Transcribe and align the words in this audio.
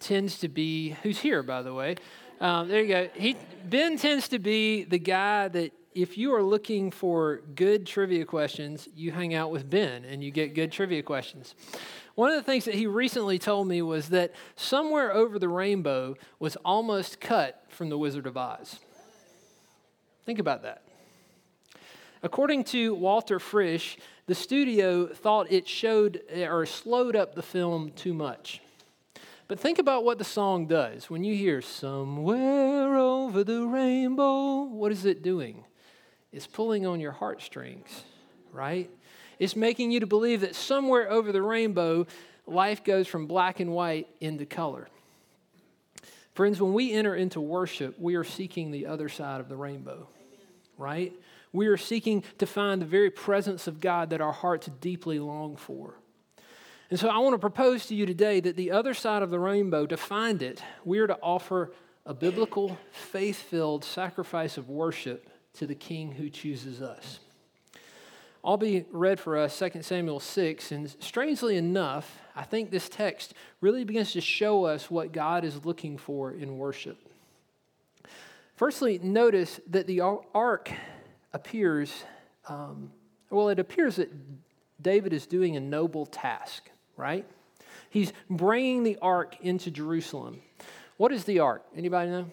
tends 0.00 0.38
to 0.38 0.48
be, 0.48 0.90
who's 1.02 1.18
here, 1.18 1.42
by 1.42 1.62
the 1.62 1.72
way. 1.72 1.96
Um, 2.40 2.68
there 2.68 2.80
you 2.80 2.88
go. 2.88 3.08
He, 3.14 3.36
ben 3.64 3.98
tends 3.98 4.28
to 4.28 4.38
be 4.38 4.84
the 4.84 4.98
guy 4.98 5.48
that 5.48 5.72
if 5.94 6.16
you 6.16 6.34
are 6.34 6.42
looking 6.42 6.90
for 6.90 7.42
good 7.54 7.86
trivia 7.86 8.24
questions, 8.24 8.88
you 8.94 9.10
hang 9.12 9.34
out 9.34 9.50
with 9.50 9.68
Ben 9.68 10.04
and 10.04 10.22
you 10.22 10.30
get 10.30 10.54
good 10.54 10.72
trivia 10.72 11.02
questions. 11.02 11.54
One 12.14 12.30
of 12.30 12.36
the 12.36 12.42
things 12.42 12.64
that 12.64 12.74
he 12.74 12.86
recently 12.86 13.38
told 13.38 13.66
me 13.66 13.82
was 13.82 14.08
that 14.10 14.32
somewhere 14.56 15.12
over 15.12 15.38
the 15.38 15.48
rainbow 15.48 16.16
was 16.38 16.56
almost 16.64 17.20
cut 17.20 17.64
from 17.68 17.88
the 17.88 17.98
Wizard 17.98 18.26
of 18.26 18.36
Oz. 18.36 18.78
Think 20.24 20.38
about 20.38 20.62
that. 20.62 20.82
According 22.22 22.64
to 22.64 22.94
Walter 22.94 23.38
Frisch, 23.38 23.96
the 24.26 24.34
studio 24.34 25.06
thought 25.06 25.50
it 25.50 25.66
showed 25.66 26.22
or 26.34 26.66
slowed 26.66 27.16
up 27.16 27.34
the 27.34 27.42
film 27.42 27.92
too 27.96 28.12
much. 28.12 28.60
But 29.50 29.58
think 29.58 29.80
about 29.80 30.04
what 30.04 30.18
the 30.18 30.24
song 30.24 30.68
does. 30.68 31.10
When 31.10 31.24
you 31.24 31.34
hear 31.34 31.60
somewhere 31.60 32.96
over 32.96 33.42
the 33.42 33.66
rainbow, 33.66 34.62
what 34.62 34.92
is 34.92 35.04
it 35.04 35.24
doing? 35.24 35.64
It's 36.32 36.46
pulling 36.46 36.86
on 36.86 37.00
your 37.00 37.10
heartstrings, 37.10 38.04
right? 38.52 38.88
It's 39.40 39.56
making 39.56 39.90
you 39.90 39.98
to 39.98 40.06
believe 40.06 40.42
that 40.42 40.54
somewhere 40.54 41.10
over 41.10 41.32
the 41.32 41.42
rainbow, 41.42 42.06
life 42.46 42.84
goes 42.84 43.08
from 43.08 43.26
black 43.26 43.58
and 43.58 43.72
white 43.72 44.06
into 44.20 44.46
color. 44.46 44.86
Friends, 46.34 46.60
when 46.60 46.72
we 46.72 46.92
enter 46.92 47.16
into 47.16 47.40
worship, 47.40 47.98
we 47.98 48.14
are 48.14 48.22
seeking 48.22 48.70
the 48.70 48.86
other 48.86 49.08
side 49.08 49.40
of 49.40 49.48
the 49.48 49.56
rainbow, 49.56 50.06
right? 50.78 51.12
We 51.52 51.66
are 51.66 51.76
seeking 51.76 52.22
to 52.38 52.46
find 52.46 52.80
the 52.80 52.86
very 52.86 53.10
presence 53.10 53.66
of 53.66 53.80
God 53.80 54.10
that 54.10 54.20
our 54.20 54.30
hearts 54.30 54.70
deeply 54.80 55.18
long 55.18 55.56
for. 55.56 55.96
And 56.90 56.98
so 56.98 57.08
I 57.08 57.18
want 57.18 57.34
to 57.34 57.38
propose 57.38 57.86
to 57.86 57.94
you 57.94 58.04
today 58.04 58.40
that 58.40 58.56
the 58.56 58.72
other 58.72 58.94
side 58.94 59.22
of 59.22 59.30
the 59.30 59.38
rainbow, 59.38 59.86
to 59.86 59.96
find 59.96 60.42
it, 60.42 60.60
we 60.84 60.98
are 60.98 61.06
to 61.06 61.16
offer 61.22 61.72
a 62.04 62.12
biblical, 62.12 62.76
faith 62.90 63.36
filled 63.36 63.84
sacrifice 63.84 64.58
of 64.58 64.68
worship 64.68 65.30
to 65.54 65.68
the 65.68 65.74
King 65.76 66.10
who 66.10 66.28
chooses 66.28 66.82
us. 66.82 67.20
I'll 68.42 68.56
be 68.56 68.86
read 68.90 69.20
for 69.20 69.36
us 69.36 69.56
2 69.56 69.82
Samuel 69.82 70.18
6, 70.18 70.72
and 70.72 70.90
strangely 70.98 71.56
enough, 71.56 72.18
I 72.34 72.42
think 72.42 72.70
this 72.70 72.88
text 72.88 73.34
really 73.60 73.84
begins 73.84 74.12
to 74.14 74.20
show 74.20 74.64
us 74.64 74.90
what 74.90 75.12
God 75.12 75.44
is 75.44 75.64
looking 75.64 75.96
for 75.96 76.32
in 76.32 76.58
worship. 76.58 76.98
Firstly, 78.56 78.98
notice 78.98 79.60
that 79.68 79.86
the 79.86 80.00
ark 80.00 80.72
appears, 81.32 82.02
um, 82.48 82.90
well, 83.30 83.48
it 83.48 83.60
appears 83.60 83.96
that 83.96 84.10
David 84.82 85.12
is 85.12 85.26
doing 85.26 85.56
a 85.56 85.60
noble 85.60 86.04
task 86.04 86.68
right? 87.00 87.26
He's 87.88 88.12
bringing 88.28 88.84
the 88.84 88.98
ark 89.02 89.36
into 89.40 89.70
Jerusalem. 89.70 90.40
What 90.96 91.12
is 91.12 91.24
the 91.24 91.40
ark? 91.40 91.64
Anybody 91.76 92.10
know? 92.10 92.26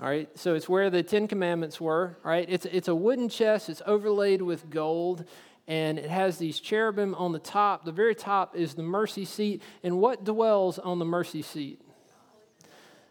All 0.00 0.06
right, 0.08 0.28
so 0.34 0.54
it's 0.54 0.66
where 0.66 0.88
the 0.88 1.02
Ten 1.02 1.28
Commandments 1.28 1.78
were. 1.78 2.16
Right, 2.22 2.46
it's, 2.48 2.64
it's 2.66 2.88
a 2.88 2.94
wooden 2.94 3.28
chest, 3.28 3.68
it's 3.68 3.82
overlaid 3.86 4.40
with 4.40 4.70
gold, 4.70 5.24
and 5.68 5.98
it 5.98 6.08
has 6.10 6.38
these 6.38 6.58
cherubim 6.58 7.14
on 7.14 7.32
the 7.32 7.38
top. 7.38 7.84
The 7.84 7.92
very 7.92 8.14
top 8.14 8.56
is 8.56 8.74
the 8.74 8.82
mercy 8.82 9.24
seat. 9.24 9.62
And 9.82 9.98
what 9.98 10.24
dwells 10.24 10.78
on 10.78 10.98
the 10.98 11.04
mercy 11.04 11.42
seat? 11.42 11.80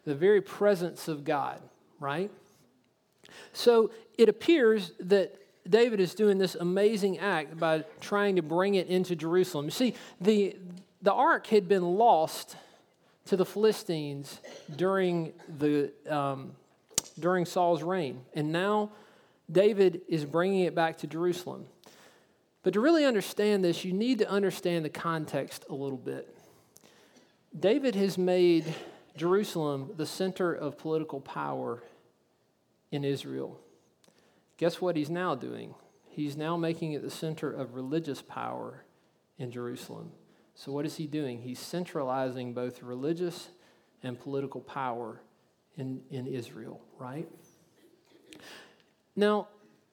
The 0.04 0.16
very 0.16 0.42
presence 0.42 1.08
of 1.08 1.24
God, 1.24 1.62
right? 2.00 2.32
So 3.54 3.92
it 4.18 4.28
appears 4.28 4.92
that 5.00 5.39
David 5.70 6.00
is 6.00 6.16
doing 6.16 6.38
this 6.38 6.56
amazing 6.56 7.20
act 7.20 7.60
by 7.60 7.84
trying 8.02 8.38
to 8.38 8.42
bring 8.42 8.76
it 8.76 8.88
into 8.88 9.16
Jerusalem. 9.16 9.66
You 9.66 9.72
see, 9.72 9.94
the, 10.20 10.56
the 11.02 11.14
ark 11.14 11.48
had 11.48 11.68
been 11.68 11.84
lost 11.84 12.56
to 13.26 13.38
the 13.38 13.46
Philistines 13.46 14.40
during, 14.76 15.34
the, 15.60 15.92
um, 16.10 16.54
during 17.20 17.46
Saul's 17.46 17.84
reign, 17.84 18.22
and 18.34 18.52
now 18.52 18.92
David 19.52 20.02
is 20.08 20.26
bringing 20.26 20.62
it 20.62 20.74
back 20.74 20.98
to 21.00 21.08
Jerusalem. 21.08 21.66
But 22.64 22.74
to 22.74 22.80
really 22.80 23.06
understand 23.06 23.64
this, 23.64 23.86
you 23.86 23.94
need 23.94 24.20
to 24.20 24.30
understand 24.30 24.84
the 24.84 24.90
context 24.90 25.66
a 25.70 25.74
little 25.74 25.98
bit. 25.98 26.36
David 27.58 27.96
has 27.96 28.18
made 28.18 28.74
Jerusalem 29.16 29.92
the 29.98 30.06
center 30.06 30.54
of 30.54 30.78
political 30.78 31.20
power 31.20 31.84
in 32.92 33.04
Israel. 33.04 33.60
Guess 34.60 34.82
what 34.82 34.98
he's 34.98 35.10
now 35.10 35.36
doing? 35.36 35.74
He's 36.10 36.36
now 36.36 36.58
making 36.58 36.92
it 36.92 37.02
the 37.02 37.10
center 37.10 37.50
of 37.50 37.76
religious 37.76 38.22
power 38.22 38.84
in 39.38 39.52
Jerusalem. 39.52 40.12
So, 40.54 40.74
what 40.74 40.86
is 40.86 40.98
he 40.98 41.08
doing? 41.08 41.40
He's 41.40 41.60
centralizing 41.60 42.54
both 42.54 42.84
religious 42.84 43.48
and 44.04 44.20
political 44.20 44.60
power 44.60 45.22
in, 45.78 46.02
in 46.12 46.28
Israel, 46.28 46.82
right? 46.98 47.26
Now, 49.16 49.48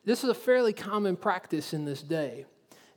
this 0.04 0.24
is 0.24 0.30
a 0.30 0.34
fairly 0.34 0.72
common 0.72 1.16
practice 1.16 1.72
in 1.72 1.84
this 1.84 2.02
day. 2.02 2.44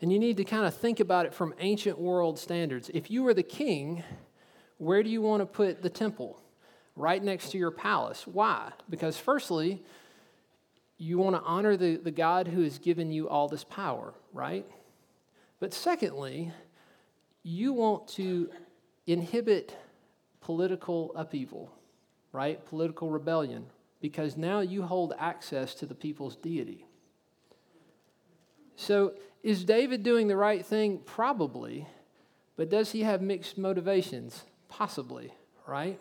And 0.02 0.12
you 0.12 0.18
need 0.18 0.38
to 0.38 0.46
kind 0.46 0.66
of 0.66 0.74
think 0.74 1.00
about 1.00 1.28
it 1.28 1.35
from 1.35 1.53
ancient 1.59 2.00
world 2.00 2.40
standards. 2.40 2.90
If 2.96 3.12
you 3.12 3.22
were 3.22 3.35
the 3.35 3.44
king, 3.44 4.03
where 4.79 5.03
do 5.03 5.09
you 5.12 5.22
want 5.22 5.41
to 5.41 5.46
put 5.46 5.84
the 5.84 5.90
temple? 5.90 6.41
Right 6.96 7.24
next 7.24 7.52
to 7.52 7.59
your 7.59 7.69
palace. 7.69 8.25
Why? 8.25 8.72
Because, 8.90 9.18
firstly, 9.18 9.84
you 10.99 11.17
want 11.17 11.35
to 11.35 11.41
honor 11.41 11.77
the, 11.77 11.95
the 11.95 12.11
God 12.11 12.47
who 12.47 12.61
has 12.61 12.77
given 12.77 13.09
you 13.09 13.27
all 13.27 13.47
this 13.47 13.63
power, 13.63 14.13
right? 14.33 14.65
But 15.59 15.73
secondly, 15.73 16.51
you 17.41 17.73
want 17.73 18.09
to 18.09 18.49
inhibit 19.07 19.75
political 20.41 21.13
upheaval, 21.15 21.71
right? 22.33 22.63
Political 22.65 23.09
rebellion, 23.09 23.65
because 24.01 24.35
now 24.35 24.59
you 24.59 24.83
hold 24.83 25.13
access 25.17 25.73
to 25.75 25.85
the 25.85 25.95
people's 25.95 26.35
deity. 26.35 26.85
So, 28.75 29.13
is 29.41 29.63
David 29.63 30.03
doing 30.03 30.27
the 30.27 30.35
right 30.35 30.66
thing? 30.66 30.99
Probably. 31.05 31.87
But 32.57 32.69
does 32.69 32.91
he 32.91 33.03
have 33.03 33.21
mixed 33.21 33.57
motivations? 33.57 34.43
Possibly, 34.67 35.33
right? 35.66 35.97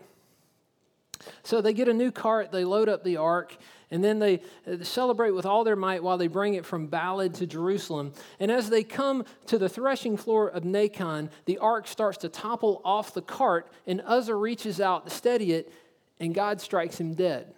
So 1.43 1.61
they 1.61 1.73
get 1.73 1.89
a 1.89 1.95
new 1.95 2.11
cart, 2.11 2.53
they 2.53 2.65
load 2.65 2.89
up 2.89 3.05
the 3.05 3.17
ark, 3.17 3.57
and 3.91 4.05
then 4.05 4.19
they 4.19 4.43
uh, 4.67 4.83
celebrate 4.83 5.31
with 5.31 5.47
all 5.47 5.65
their 5.65 5.77
might 5.77 6.03
while 6.03 6.19
they 6.19 6.27
bring 6.27 6.55
it 6.55 6.67
from 6.67 6.89
Baalah 6.89 7.33
to 7.35 7.47
Jerusalem. 7.47 8.13
And 8.39 8.51
as 8.51 8.71
they 8.71 8.85
come 8.85 9.25
to 9.47 9.59
the 9.59 9.69
threshing 9.69 10.17
floor 10.17 10.49
of 10.49 10.65
Nacon, 10.65 11.31
the 11.47 11.59
ark 11.59 11.87
starts 11.87 12.19
to 12.19 12.29
topple 12.29 12.83
off 12.85 13.15
the 13.15 13.23
cart, 13.23 13.69
and 13.87 14.03
Uzzah 14.05 14.35
reaches 14.35 14.81
out 14.81 15.07
to 15.07 15.11
steady 15.11 15.53
it, 15.53 15.73
and 16.21 16.35
God 16.35 16.61
strikes 16.61 17.01
him 17.01 17.15
dead. 17.15 17.55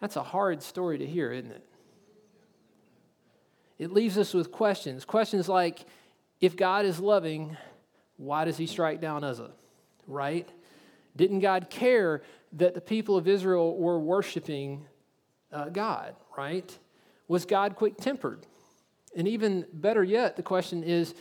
That's 0.00 0.16
a 0.16 0.22
hard 0.22 0.62
story 0.62 0.98
to 0.98 1.06
hear, 1.06 1.32
isn't 1.32 1.50
it? 1.50 1.64
It 3.78 3.92
leaves 3.92 4.18
us 4.18 4.34
with 4.34 4.50
questions. 4.50 5.04
Questions 5.04 5.48
like 5.48 5.84
if 6.40 6.56
God 6.56 6.84
is 6.84 6.98
loving, 6.98 7.56
why 8.16 8.44
does 8.44 8.56
he 8.56 8.66
strike 8.66 9.00
down 9.00 9.22
Uzzah? 9.22 9.52
Right? 10.06 10.48
Didn't 11.18 11.40
God 11.40 11.68
care 11.68 12.22
that 12.52 12.74
the 12.74 12.80
people 12.80 13.16
of 13.16 13.26
Israel 13.26 13.76
were 13.76 13.98
worshiping 13.98 14.86
uh, 15.52 15.68
God, 15.68 16.14
right? 16.36 16.78
Was 17.26 17.44
God 17.44 17.74
quick 17.74 17.96
tempered? 17.98 18.46
And 19.16 19.26
even 19.26 19.66
better 19.72 20.04
yet, 20.04 20.36
the 20.36 20.44
question 20.44 20.84
is 20.84 21.14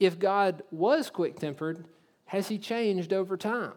if 0.00 0.18
God 0.18 0.64
was 0.72 1.08
quick 1.08 1.38
tempered, 1.38 1.84
has 2.26 2.48
he 2.48 2.58
changed 2.58 3.12
over 3.12 3.36
time? 3.36 3.74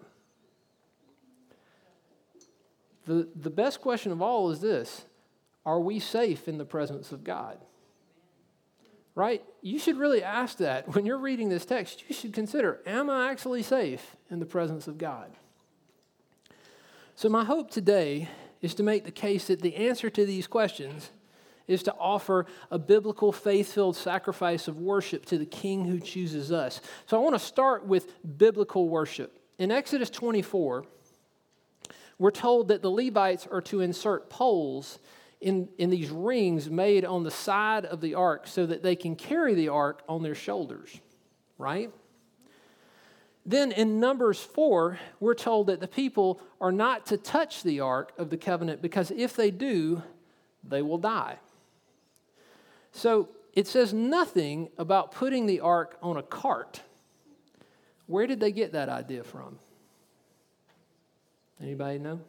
The, 3.05 3.29
the 3.35 3.49
best 3.51 3.81
question 3.81 4.11
of 4.11 4.21
all 4.21 4.49
is 4.49 4.61
this 4.61 5.05
Are 5.63 5.79
we 5.79 5.99
safe 5.99 6.47
in 6.47 6.57
the 6.57 6.65
presence 6.65 7.11
of 7.11 7.23
God? 7.23 7.59
Right? 9.13 9.43
You 9.61 9.77
should 9.77 9.97
really 9.97 10.23
ask 10.23 10.57
that. 10.57 10.95
When 10.95 11.05
you're 11.05 11.19
reading 11.19 11.49
this 11.49 11.65
text, 11.65 12.03
you 12.07 12.15
should 12.15 12.33
consider 12.33 12.79
Am 12.87 13.11
I 13.11 13.29
actually 13.29 13.61
safe 13.61 14.15
in 14.31 14.39
the 14.39 14.45
presence 14.47 14.87
of 14.87 14.97
God? 14.97 15.31
So, 17.21 17.29
my 17.29 17.43
hope 17.43 17.69
today 17.69 18.29
is 18.63 18.73
to 18.73 18.81
make 18.81 19.05
the 19.05 19.11
case 19.11 19.45
that 19.45 19.61
the 19.61 19.75
answer 19.75 20.09
to 20.09 20.25
these 20.25 20.47
questions 20.47 21.11
is 21.67 21.83
to 21.83 21.93
offer 21.99 22.47
a 22.71 22.79
biblical, 22.79 23.31
faith 23.31 23.73
filled 23.73 23.95
sacrifice 23.95 24.67
of 24.67 24.79
worship 24.79 25.25
to 25.25 25.37
the 25.37 25.45
King 25.45 25.85
who 25.85 25.99
chooses 25.99 26.51
us. 26.51 26.81
So 27.05 27.15
I 27.15 27.23
want 27.23 27.35
to 27.35 27.39
start 27.39 27.85
with 27.85 28.11
biblical 28.39 28.89
worship. 28.89 29.37
In 29.59 29.69
Exodus 29.69 30.09
24, 30.09 30.83
we're 32.17 32.31
told 32.31 32.69
that 32.69 32.81
the 32.81 32.89
Levites 32.89 33.45
are 33.51 33.61
to 33.61 33.81
insert 33.81 34.31
poles 34.31 34.97
in, 35.41 35.69
in 35.77 35.91
these 35.91 36.09
rings 36.09 36.71
made 36.71 37.05
on 37.05 37.21
the 37.21 37.29
side 37.29 37.85
of 37.85 38.01
the 38.01 38.15
ark 38.15 38.47
so 38.47 38.65
that 38.65 38.81
they 38.81 38.95
can 38.95 39.15
carry 39.15 39.53
the 39.53 39.69
ark 39.69 40.01
on 40.09 40.23
their 40.23 40.33
shoulders, 40.33 40.99
right? 41.59 41.91
Then 43.45 43.71
in 43.71 43.99
Numbers 43.99 44.39
4, 44.39 44.99
we're 45.19 45.33
told 45.33 45.67
that 45.67 45.79
the 45.79 45.87
people 45.87 46.39
are 46.59 46.71
not 46.71 47.07
to 47.07 47.17
touch 47.17 47.63
the 47.63 47.79
ark 47.79 48.13
of 48.17 48.29
the 48.29 48.37
covenant 48.37 48.81
because 48.81 49.11
if 49.11 49.35
they 49.35 49.49
do, 49.49 50.03
they 50.63 50.81
will 50.81 50.99
die. 50.99 51.37
So 52.91 53.29
it 53.53 53.67
says 53.67 53.93
nothing 53.93 54.69
about 54.77 55.11
putting 55.11 55.47
the 55.47 55.59
ark 55.59 55.97
on 56.03 56.17
a 56.17 56.23
cart. 56.23 56.81
Where 58.05 58.27
did 58.27 58.39
they 58.39 58.51
get 58.51 58.73
that 58.73 58.89
idea 58.89 59.23
from? 59.23 59.57
Anybody 61.59 61.99
know? 61.99 62.21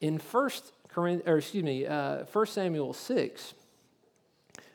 In 0.00 0.18
First 0.18 0.72
excuse 0.96 1.62
me, 1.62 1.86
uh, 1.86 2.24
1 2.24 2.46
Samuel 2.46 2.92
6, 2.92 3.54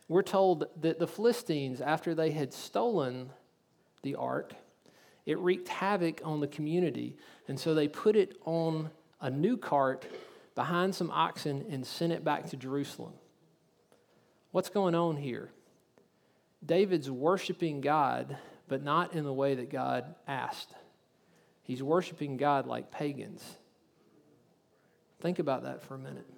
we're 0.08 0.22
told 0.22 0.66
that 0.82 1.00
the 1.00 1.08
Philistines, 1.08 1.82
after 1.82 2.16
they 2.16 2.32
had 2.32 2.54
stolen 2.54 3.30
the 4.04 4.16
ark, 4.16 4.54
it 5.26 5.40
wreaked 5.40 5.68
havoc 5.70 6.22
on 6.24 6.40
the 6.40 6.48
community. 6.48 7.18
And 7.48 7.60
so 7.60 7.74
they 7.74 7.88
put 7.88 8.16
it 8.16 8.38
on 8.46 8.92
a 9.20 9.30
new 9.30 9.58
cart 9.58 10.06
behind 10.56 10.94
some 10.94 11.10
oxen 11.12 11.66
and 11.70 11.86
sent 11.86 12.14
it 12.14 12.24
back 12.24 12.50
to 12.50 12.58
Jerusalem. 12.58 13.14
What's 14.52 14.70
going 14.70 14.94
on 14.94 15.18
here? 15.18 15.50
David's 16.64 17.10
worshiping 17.10 17.82
God, 17.82 18.38
but 18.68 18.84
not 18.84 19.14
in 19.14 19.24
the 19.24 19.34
way 19.34 19.56
that 19.56 19.70
God 19.70 20.16
asked. 20.28 20.72
He's 21.64 21.82
worshiping 21.82 22.38
God 22.38 22.68
like 22.68 22.92
pagans. 22.92 23.44
Think 25.22 25.40
about 25.40 25.64
that 25.64 25.82
for 25.82 25.96
a 25.96 25.98
minute. 25.98 26.30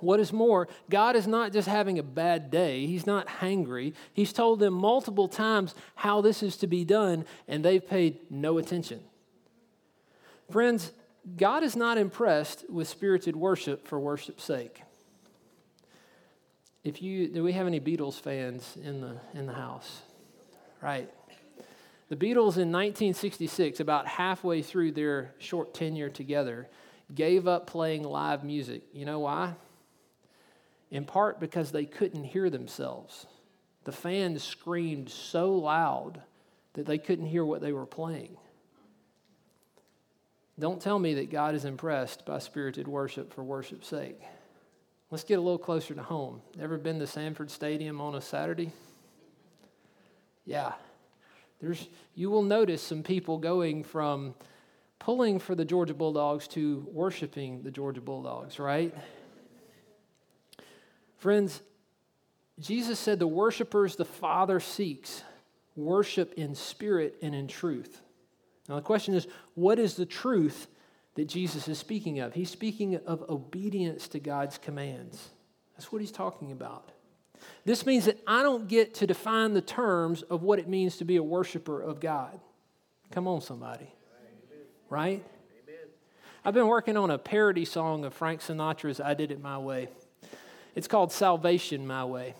What 0.00 0.20
is 0.20 0.32
more, 0.32 0.68
God 0.88 1.16
is 1.16 1.26
not 1.26 1.52
just 1.52 1.68
having 1.68 1.98
a 1.98 2.02
bad 2.02 2.50
day. 2.50 2.86
He's 2.86 3.06
not 3.06 3.26
hangry. 3.26 3.94
He's 4.12 4.32
told 4.32 4.60
them 4.60 4.74
multiple 4.74 5.28
times 5.28 5.74
how 5.94 6.20
this 6.20 6.42
is 6.42 6.56
to 6.58 6.66
be 6.66 6.84
done, 6.84 7.24
and 7.46 7.64
they've 7.64 7.86
paid 7.86 8.18
no 8.30 8.58
attention. 8.58 9.00
Friends, 10.50 10.92
God 11.36 11.62
is 11.62 11.76
not 11.76 11.98
impressed 11.98 12.64
with 12.68 12.88
spirited 12.88 13.36
worship 13.36 13.86
for 13.86 14.00
worship's 14.00 14.44
sake. 14.44 14.82
If 16.82 17.02
you 17.02 17.28
do 17.28 17.42
we 17.42 17.52
have 17.52 17.66
any 17.66 17.78
Beatles 17.78 18.18
fans 18.18 18.76
in 18.82 19.00
the 19.00 19.16
in 19.34 19.46
the 19.46 19.52
house? 19.52 20.00
Right. 20.80 21.10
The 22.08 22.16
Beatles 22.16 22.56
in 22.56 22.72
1966, 22.72 23.78
about 23.78 24.08
halfway 24.08 24.62
through 24.62 24.92
their 24.92 25.32
short 25.38 25.74
tenure 25.74 26.08
together, 26.08 26.68
gave 27.14 27.46
up 27.46 27.68
playing 27.68 28.02
live 28.02 28.42
music. 28.42 28.82
You 28.92 29.04
know 29.04 29.20
why? 29.20 29.54
In 30.90 31.04
part 31.04 31.40
because 31.40 31.70
they 31.70 31.84
couldn't 31.84 32.24
hear 32.24 32.50
themselves. 32.50 33.26
The 33.84 33.92
fans 33.92 34.42
screamed 34.42 35.08
so 35.08 35.52
loud 35.54 36.20
that 36.74 36.86
they 36.86 36.98
couldn't 36.98 37.26
hear 37.26 37.44
what 37.44 37.60
they 37.60 37.72
were 37.72 37.86
playing. 37.86 38.36
Don't 40.58 40.80
tell 40.80 40.98
me 40.98 41.14
that 41.14 41.30
God 41.30 41.54
is 41.54 41.64
impressed 41.64 42.26
by 42.26 42.38
spirited 42.38 42.86
worship 42.86 43.32
for 43.32 43.42
worship's 43.42 43.88
sake. 43.88 44.20
Let's 45.10 45.24
get 45.24 45.38
a 45.38 45.42
little 45.42 45.58
closer 45.58 45.94
to 45.94 46.02
home. 46.02 46.42
Ever 46.60 46.76
been 46.76 46.98
to 46.98 47.06
Sanford 47.06 47.50
Stadium 47.50 48.00
on 48.00 48.14
a 48.14 48.20
Saturday? 48.20 48.72
Yeah. 50.44 50.72
There's, 51.60 51.88
you 52.14 52.30
will 52.30 52.42
notice 52.42 52.82
some 52.82 53.02
people 53.02 53.38
going 53.38 53.84
from 53.84 54.34
pulling 54.98 55.38
for 55.38 55.54
the 55.54 55.64
Georgia 55.64 55.94
Bulldogs 55.94 56.46
to 56.48 56.86
worshiping 56.92 57.62
the 57.62 57.70
Georgia 57.70 58.00
Bulldogs, 58.00 58.58
right? 58.58 58.94
Friends, 61.20 61.60
Jesus 62.58 62.98
said 62.98 63.18
the 63.18 63.26
worshipers 63.26 63.94
the 63.94 64.06
Father 64.06 64.58
seeks 64.58 65.22
worship 65.76 66.32
in 66.34 66.54
spirit 66.54 67.16
and 67.20 67.34
in 67.34 67.46
truth. 67.46 68.00
Now, 68.70 68.76
the 68.76 68.82
question 68.82 69.12
is 69.12 69.26
what 69.54 69.78
is 69.78 69.96
the 69.96 70.06
truth 70.06 70.66
that 71.16 71.26
Jesus 71.26 71.68
is 71.68 71.78
speaking 71.78 72.20
of? 72.20 72.32
He's 72.32 72.48
speaking 72.48 72.96
of 73.06 73.28
obedience 73.28 74.08
to 74.08 74.18
God's 74.18 74.56
commands. 74.56 75.28
That's 75.76 75.92
what 75.92 76.00
he's 76.00 76.10
talking 76.10 76.52
about. 76.52 76.88
This 77.66 77.84
means 77.84 78.06
that 78.06 78.18
I 78.26 78.42
don't 78.42 78.66
get 78.66 78.94
to 78.94 79.06
define 79.06 79.52
the 79.52 79.60
terms 79.60 80.22
of 80.22 80.42
what 80.42 80.58
it 80.58 80.68
means 80.68 80.96
to 80.96 81.04
be 81.04 81.16
a 81.16 81.22
worshiper 81.22 81.82
of 81.82 82.00
God. 82.00 82.40
Come 83.10 83.28
on, 83.28 83.42
somebody. 83.42 83.92
Right? 84.88 85.22
I've 86.46 86.54
been 86.54 86.68
working 86.68 86.96
on 86.96 87.10
a 87.10 87.18
parody 87.18 87.66
song 87.66 88.06
of 88.06 88.14
Frank 88.14 88.40
Sinatra's 88.40 89.00
I 89.00 89.12
Did 89.12 89.30
It 89.30 89.42
My 89.42 89.58
Way. 89.58 89.90
It's 90.74 90.86
called 90.86 91.12
Salvation 91.12 91.86
My 91.86 92.04
Way. 92.04 92.34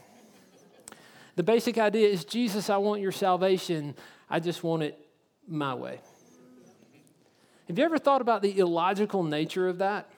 The 1.37 1.43
basic 1.43 1.79
idea 1.79 2.09
is 2.09 2.25
Jesus, 2.25 2.71
I 2.71 2.77
want 2.77 3.01
your 3.01 3.13
salvation. 3.13 3.95
I 4.29 4.41
just 4.41 4.63
want 4.63 4.83
it 4.83 4.99
my 5.49 5.75
way. 5.75 6.01
Have 7.67 7.79
you 7.79 7.85
ever 7.85 7.99
thought 7.99 8.21
about 8.21 8.43
the 8.43 8.59
illogical 8.59 9.23
nature 9.23 9.69
of 9.69 9.79
that? 9.79 10.11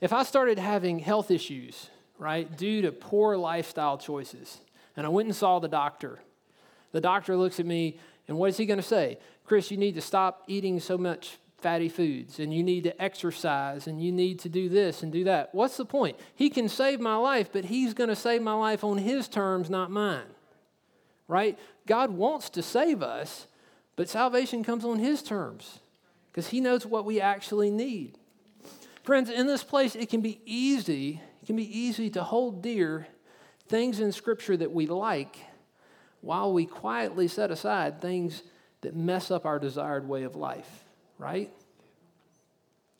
If 0.00 0.12
I 0.12 0.22
started 0.22 0.58
having 0.58 0.98
health 0.98 1.30
issues, 1.30 1.90
right, 2.18 2.56
due 2.56 2.82
to 2.82 2.92
poor 2.92 3.36
lifestyle 3.36 3.98
choices, 3.98 4.58
and 4.96 5.06
I 5.06 5.08
went 5.08 5.26
and 5.26 5.34
saw 5.34 5.58
the 5.58 5.68
doctor, 5.68 6.20
the 6.92 7.00
doctor 7.00 7.36
looks 7.36 7.58
at 7.58 7.66
me, 7.66 7.98
and 8.26 8.36
what 8.36 8.50
is 8.50 8.56
he 8.56 8.66
going 8.66 8.80
to 8.80 8.86
say? 8.86 9.18
Chris, 9.44 9.70
you 9.70 9.76
need 9.76 9.94
to 9.94 10.00
stop 10.00 10.44
eating 10.46 10.80
so 10.80 10.98
much 10.98 11.38
fatty 11.58 11.88
foods 11.88 12.38
and 12.38 12.54
you 12.54 12.62
need 12.62 12.84
to 12.84 13.02
exercise 13.02 13.86
and 13.86 14.02
you 14.02 14.12
need 14.12 14.38
to 14.40 14.48
do 14.48 14.68
this 14.68 15.02
and 15.02 15.12
do 15.12 15.24
that. 15.24 15.50
What's 15.52 15.76
the 15.76 15.84
point? 15.84 16.16
He 16.34 16.50
can 16.50 16.68
save 16.68 17.00
my 17.00 17.16
life, 17.16 17.50
but 17.52 17.66
he's 17.66 17.94
going 17.94 18.08
to 18.08 18.16
save 18.16 18.42
my 18.42 18.54
life 18.54 18.84
on 18.84 18.98
his 18.98 19.28
terms, 19.28 19.68
not 19.68 19.90
mine. 19.90 20.26
Right? 21.26 21.58
God 21.86 22.10
wants 22.10 22.48
to 22.50 22.62
save 22.62 23.02
us, 23.02 23.46
but 23.96 24.08
salvation 24.08 24.62
comes 24.62 24.84
on 24.84 24.98
his 24.98 25.22
terms 25.22 25.80
because 26.30 26.48
he 26.48 26.60
knows 26.60 26.86
what 26.86 27.04
we 27.04 27.20
actually 27.20 27.70
need. 27.70 28.16
Friends, 29.02 29.28
in 29.28 29.46
this 29.46 29.64
place, 29.64 29.96
it 29.96 30.08
can 30.08 30.20
be 30.20 30.40
easy, 30.44 31.20
it 31.42 31.46
can 31.46 31.56
be 31.56 31.78
easy 31.78 32.08
to 32.10 32.22
hold 32.22 32.62
dear 32.62 33.06
things 33.68 34.00
in 34.00 34.12
Scripture 34.12 34.56
that 34.56 34.72
we 34.72 34.86
like 34.86 35.36
while 36.20 36.52
we 36.52 36.66
quietly 36.66 37.26
set 37.28 37.50
aside 37.50 38.00
things 38.00 38.42
that 38.80 38.94
mess 38.94 39.30
up 39.30 39.44
our 39.44 39.58
desired 39.58 40.08
way 40.08 40.22
of 40.22 40.36
life 40.36 40.84
right? 41.18 41.50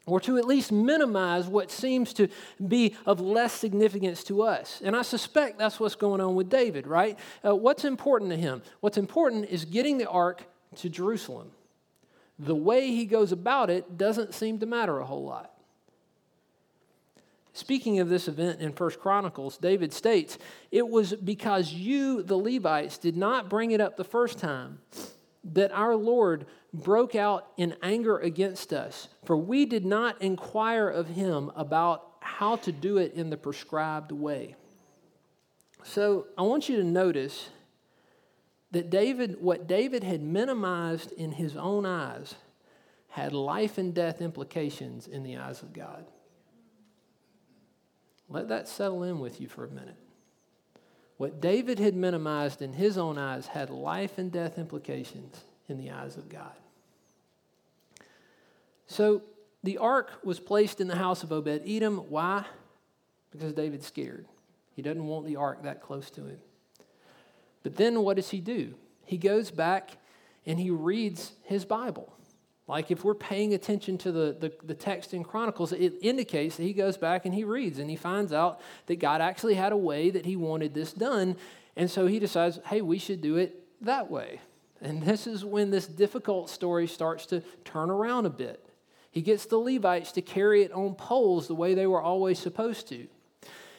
Or 0.06 0.20
to 0.20 0.38
at 0.38 0.46
least 0.46 0.72
minimize 0.72 1.46
what 1.46 1.70
seems 1.70 2.12
to 2.14 2.28
be 2.66 2.96
of 3.04 3.20
less 3.20 3.52
significance 3.52 4.24
to 4.24 4.42
us. 4.42 4.80
And 4.82 4.96
I 4.96 5.02
suspect 5.02 5.58
that's 5.58 5.78
what's 5.78 5.94
going 5.94 6.20
on 6.20 6.34
with 6.34 6.48
David, 6.48 6.86
right? 6.86 7.18
Uh, 7.44 7.54
what's 7.54 7.84
important 7.84 8.30
to 8.30 8.36
him? 8.36 8.62
What's 8.80 8.96
important 8.96 9.46
is 9.50 9.64
getting 9.64 9.98
the 9.98 10.08
ark 10.08 10.44
to 10.76 10.88
Jerusalem. 10.88 11.50
The 12.38 12.54
way 12.54 12.88
he 12.88 13.04
goes 13.04 13.32
about 13.32 13.70
it 13.70 13.98
doesn't 13.98 14.34
seem 14.34 14.60
to 14.60 14.66
matter 14.66 14.98
a 14.98 15.04
whole 15.04 15.24
lot. 15.24 15.52
Speaking 17.52 17.98
of 17.98 18.08
this 18.08 18.28
event 18.28 18.60
in 18.60 18.72
First 18.72 19.00
Chronicles, 19.00 19.58
David 19.58 19.92
states, 19.92 20.38
It 20.70 20.88
was 20.88 21.12
because 21.14 21.72
you, 21.72 22.22
the 22.22 22.36
Levites, 22.36 22.98
did 22.98 23.16
not 23.16 23.48
bring 23.50 23.72
it 23.72 23.80
up 23.80 23.96
the 23.96 24.04
first 24.04 24.38
time 24.38 24.78
that 25.54 25.72
our 25.72 25.96
Lord 25.96 26.46
broke 26.72 27.14
out 27.14 27.48
in 27.56 27.74
anger 27.82 28.18
against 28.18 28.72
us, 28.72 29.08
for 29.24 29.36
we 29.36 29.64
did 29.64 29.84
not 29.84 30.20
inquire 30.20 30.88
of 30.88 31.08
him 31.08 31.50
about 31.56 32.04
how 32.20 32.56
to 32.56 32.72
do 32.72 32.98
it 32.98 33.14
in 33.14 33.30
the 33.30 33.36
prescribed 33.36 34.12
way. 34.12 34.54
So 35.82 36.26
I 36.36 36.42
want 36.42 36.68
you 36.68 36.76
to 36.76 36.84
notice 36.84 37.48
that 38.70 38.90
David, 38.90 39.40
what 39.40 39.66
David 39.66 40.04
had 40.04 40.22
minimized 40.22 41.12
in 41.12 41.32
his 41.32 41.56
own 41.56 41.86
eyes, 41.86 42.34
had 43.08 43.32
life 43.32 43.78
and 43.78 43.94
death 43.94 44.20
implications 44.20 45.06
in 45.06 45.22
the 45.22 45.38
eyes 45.38 45.62
of 45.62 45.72
God. 45.72 46.04
Let 48.28 48.48
that 48.48 48.68
settle 48.68 49.04
in 49.04 49.20
with 49.20 49.40
you 49.40 49.48
for 49.48 49.64
a 49.64 49.70
minute. 49.70 49.96
What 51.18 51.40
David 51.40 51.80
had 51.80 51.94
minimized 51.94 52.62
in 52.62 52.72
his 52.72 52.96
own 52.96 53.18
eyes 53.18 53.48
had 53.48 53.70
life 53.70 54.18
and 54.18 54.32
death 54.32 54.56
implications 54.56 55.44
in 55.68 55.76
the 55.76 55.90
eyes 55.90 56.16
of 56.16 56.28
God. 56.28 56.52
So 58.86 59.22
the 59.62 59.78
ark 59.78 60.12
was 60.24 60.40
placed 60.40 60.80
in 60.80 60.88
the 60.88 60.96
house 60.96 61.22
of 61.22 61.32
Obed 61.32 61.62
Edom. 61.66 61.98
Why? 62.08 62.44
Because 63.32 63.52
David's 63.52 63.86
scared. 63.86 64.26
He 64.74 64.80
doesn't 64.80 65.06
want 65.06 65.26
the 65.26 65.36
ark 65.36 65.64
that 65.64 65.82
close 65.82 66.08
to 66.10 66.22
him. 66.22 66.38
But 67.64 67.76
then 67.76 68.00
what 68.02 68.16
does 68.16 68.30
he 68.30 68.40
do? 68.40 68.74
He 69.04 69.18
goes 69.18 69.50
back 69.50 69.90
and 70.46 70.58
he 70.58 70.70
reads 70.70 71.32
his 71.42 71.64
Bible. 71.64 72.12
Like 72.68 72.90
if 72.90 73.02
we're 73.02 73.14
paying 73.14 73.54
attention 73.54 73.96
to 73.98 74.12
the, 74.12 74.36
the, 74.38 74.52
the, 74.62 74.74
text 74.74 75.14
in 75.14 75.24
Chronicles, 75.24 75.72
it 75.72 75.94
indicates 76.02 76.56
that 76.58 76.64
he 76.64 76.74
goes 76.74 76.98
back 76.98 77.24
and 77.24 77.34
he 77.34 77.42
reads 77.42 77.78
and 77.78 77.88
he 77.88 77.96
finds 77.96 78.30
out 78.30 78.60
that 78.86 78.96
God 78.96 79.22
actually 79.22 79.54
had 79.54 79.72
a 79.72 79.76
way 79.76 80.10
that 80.10 80.26
he 80.26 80.36
wanted 80.36 80.74
this 80.74 80.92
done. 80.92 81.36
And 81.76 81.90
so 81.90 82.06
he 82.06 82.18
decides, 82.18 82.60
hey, 82.66 82.82
we 82.82 82.98
should 82.98 83.22
do 83.22 83.36
it 83.36 83.64
that 83.80 84.10
way. 84.10 84.40
And 84.82 85.02
this 85.02 85.26
is 85.26 85.46
when 85.46 85.70
this 85.70 85.86
difficult 85.86 86.50
story 86.50 86.86
starts 86.86 87.24
to 87.26 87.40
turn 87.64 87.90
around 87.90 88.26
a 88.26 88.30
bit. 88.30 88.62
He 89.10 89.22
gets 89.22 89.46
the 89.46 89.56
Levites 89.56 90.12
to 90.12 90.22
carry 90.22 90.62
it 90.62 90.72
on 90.72 90.94
poles 90.94 91.48
the 91.48 91.54
way 91.54 91.72
they 91.72 91.86
were 91.86 92.02
always 92.02 92.38
supposed 92.38 92.86
to. 92.90 93.08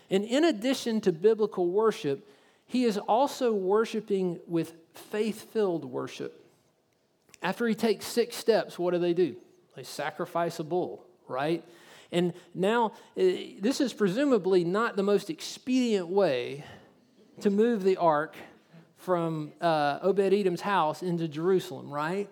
And 0.10 0.26
in 0.26 0.44
addition 0.44 1.00
to 1.02 1.12
biblical 1.12 1.68
worship, 1.68 2.28
he 2.66 2.86
is 2.86 2.98
also 2.98 3.54
worshiping 3.54 4.40
with 4.48 4.74
faith 4.94 5.52
filled 5.54 5.86
worship. 5.86 6.44
After 7.42 7.68
he 7.68 7.76
takes 7.76 8.06
six 8.06 8.36
steps, 8.36 8.78
what 8.78 8.92
do 8.94 9.00
they 9.00 9.14
do? 9.14 9.36
They 9.76 9.84
sacrifice 9.84 10.60
a 10.60 10.64
bull, 10.64 11.06
right? 11.28 11.64
And 12.12 12.34
now, 12.54 12.94
eh, 13.16 13.52
this 13.60 13.80
is 13.80 13.94
presumably 13.94 14.64
not 14.64 14.96
the 14.96 15.04
most 15.04 15.30
expedient 15.30 16.08
way 16.08 16.64
to 17.42 17.50
move 17.50 17.84
the 17.84 17.98
ark 17.98 18.36
from 18.98 19.54
uh, 19.62 20.00
Obed 20.02 20.34
Edom's 20.34 20.62
house 20.62 21.02
into 21.02 21.28
Jerusalem, 21.28 21.90
right? 21.90 22.30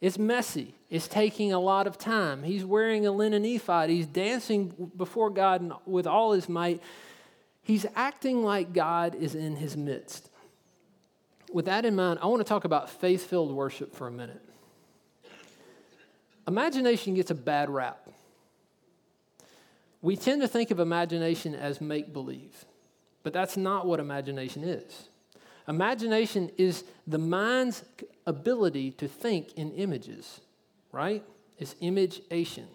It's 0.00 0.18
messy. 0.18 0.74
It's 0.90 1.06
taking 1.06 1.52
a 1.52 1.60
lot 1.60 1.86
of 1.86 1.96
time. 1.96 2.42
He's 2.42 2.64
wearing 2.64 3.06
a 3.06 3.12
linen 3.12 3.44
ephod. 3.44 3.90
He's 3.90 4.06
dancing 4.06 4.90
before 4.96 5.30
God 5.30 5.72
with 5.86 6.06
all 6.06 6.32
his 6.32 6.48
might. 6.48 6.82
He's 7.62 7.86
acting 7.94 8.42
like 8.42 8.72
God 8.72 9.14
is 9.14 9.34
in 9.34 9.56
his 9.56 9.76
midst 9.76 10.28
with 11.52 11.66
that 11.66 11.84
in 11.84 11.94
mind, 11.94 12.18
I 12.22 12.26
want 12.26 12.40
to 12.40 12.48
talk 12.48 12.64
about 12.64 12.90
faith 12.90 13.26
filled 13.26 13.52
worship 13.52 13.94
for 13.94 14.06
a 14.06 14.10
minute. 14.10 14.42
Imagination 16.46 17.14
gets 17.14 17.30
a 17.30 17.34
bad 17.34 17.70
rap. 17.70 18.08
We 20.02 20.16
tend 20.16 20.42
to 20.42 20.48
think 20.48 20.70
of 20.70 20.80
imagination 20.80 21.54
as 21.54 21.80
make 21.80 22.12
believe, 22.12 22.64
but 23.22 23.32
that's 23.32 23.56
not 23.56 23.86
what 23.86 24.00
imagination 24.00 24.62
is. 24.62 25.08
Imagination 25.66 26.50
is 26.58 26.84
the 27.06 27.18
mind's 27.18 27.84
ability 28.26 28.90
to 28.92 29.08
think 29.08 29.54
in 29.54 29.72
images, 29.72 30.40
right? 30.92 31.22
It's 31.58 31.74
imageation. 31.80 32.66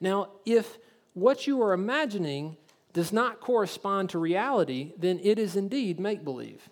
Now, 0.00 0.30
if 0.44 0.78
what 1.14 1.46
you 1.46 1.62
are 1.62 1.72
imagining 1.72 2.56
does 2.92 3.12
not 3.12 3.40
correspond 3.40 4.10
to 4.10 4.18
reality, 4.18 4.92
then 4.98 5.20
it 5.22 5.38
is 5.38 5.54
indeed 5.54 6.00
make 6.00 6.24
believe. 6.24 6.68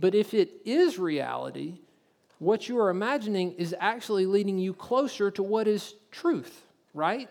But 0.00 0.14
if 0.14 0.32
it 0.32 0.62
is 0.64 0.98
reality, 0.98 1.80
what 2.38 2.68
you 2.68 2.78
are 2.78 2.88
imagining 2.88 3.52
is 3.52 3.74
actually 3.78 4.24
leading 4.24 4.58
you 4.58 4.72
closer 4.72 5.30
to 5.32 5.42
what 5.42 5.68
is 5.68 5.94
truth, 6.10 6.66
right? 6.94 7.28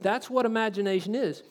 That's 0.00 0.28
what 0.28 0.44
imagination 0.44 1.14
is. 1.14 1.42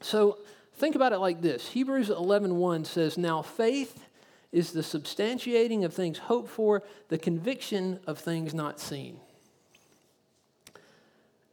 So 0.00 0.38
think 0.74 0.94
about 0.94 1.12
it 1.12 1.18
like 1.18 1.42
this. 1.42 1.68
Hebrews 1.68 2.08
11:1 2.08 2.86
says, 2.86 3.18
"Now 3.18 3.42
faith 3.42 4.06
is 4.50 4.72
the 4.72 4.80
substantiating 4.80 5.84
of 5.84 5.92
things 5.92 6.18
hoped 6.18 6.48
for, 6.48 6.82
the 7.08 7.18
conviction 7.18 8.00
of 8.06 8.18
things 8.18 8.54
not 8.54 8.80
seen." 8.80 9.20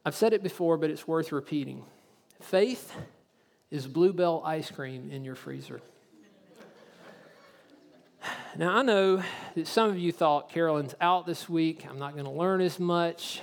I've 0.06 0.16
said 0.16 0.32
it 0.34 0.42
before, 0.42 0.78
but 0.78 0.90
it's 0.90 1.08
worth 1.08 1.32
repeating. 1.34 1.86
Faith 2.40 2.94
is 3.70 3.88
Blue 3.88 4.14
Bell 4.14 4.42
ice 4.46 4.72
cream 4.72 5.12
in 5.12 5.24
your 5.26 5.36
freezer. 5.36 5.82
Now, 8.58 8.76
I 8.76 8.82
know 8.82 9.24
that 9.56 9.66
some 9.66 9.90
of 9.90 9.98
you 9.98 10.12
thought 10.12 10.50
Carolyn's 10.50 10.94
out 11.00 11.26
this 11.26 11.48
week. 11.48 11.86
I'm 11.90 11.98
not 11.98 12.14
going 12.14 12.26
to 12.26 12.32
learn 12.32 12.60
as 12.60 12.82
much. 12.82 13.40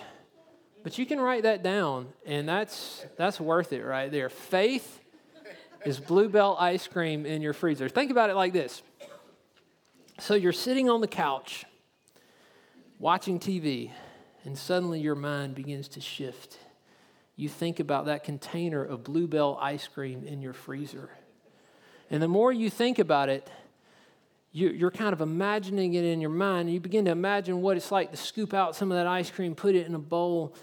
But 0.82 0.98
you 0.98 1.06
can 1.06 1.18
write 1.18 1.44
that 1.44 1.62
down, 1.62 2.08
and 2.26 2.46
that's, 2.46 3.06
that's 3.16 3.40
worth 3.40 3.72
it 3.72 3.82
right 3.82 4.12
there. 4.12 4.28
Faith 4.28 5.00
is 5.86 5.98
Blue 5.98 6.28
Bell 6.28 6.58
ice 6.60 6.86
cream 6.86 7.24
in 7.24 7.40
your 7.40 7.54
freezer. 7.54 7.88
Think 7.88 8.10
about 8.10 8.28
it 8.28 8.36
like 8.36 8.52
this. 8.52 8.82
So 10.20 10.34
you're 10.34 10.52
sitting 10.52 10.90
on 10.90 11.00
the 11.00 11.08
couch 11.08 11.64
watching 12.98 13.40
TV, 13.40 13.92
and 14.44 14.58
suddenly 14.58 15.00
your 15.00 15.14
mind 15.14 15.54
begins 15.54 15.88
to 15.88 16.02
shift. 16.02 16.58
You 17.34 17.48
think 17.48 17.80
about 17.80 18.06
that 18.06 18.24
container 18.24 18.84
of 18.84 19.04
Blue 19.04 19.26
Bell 19.26 19.58
ice 19.60 19.88
cream 19.88 20.22
in 20.24 20.42
your 20.42 20.52
freezer. 20.52 21.08
And 22.10 22.22
the 22.22 22.28
more 22.28 22.52
you 22.52 22.68
think 22.68 22.98
about 22.98 23.30
it, 23.30 23.50
you, 24.52 24.86
are 24.86 24.90
kind 24.90 25.12
of 25.12 25.20
imagining 25.20 25.94
it 25.94 26.04
in 26.04 26.20
your 26.20 26.30
mind. 26.30 26.72
You 26.72 26.80
begin 26.80 27.04
to 27.04 27.10
imagine 27.10 27.60
what 27.60 27.76
it's 27.76 27.92
like 27.92 28.10
to 28.10 28.16
scoop 28.16 28.54
out 28.54 28.74
some 28.74 28.90
of 28.90 28.96
that 28.96 29.06
ice 29.06 29.30
cream, 29.30 29.54
put 29.54 29.74
it 29.74 29.86
in 29.86 29.94
a 29.94 29.98
bowl. 29.98 30.54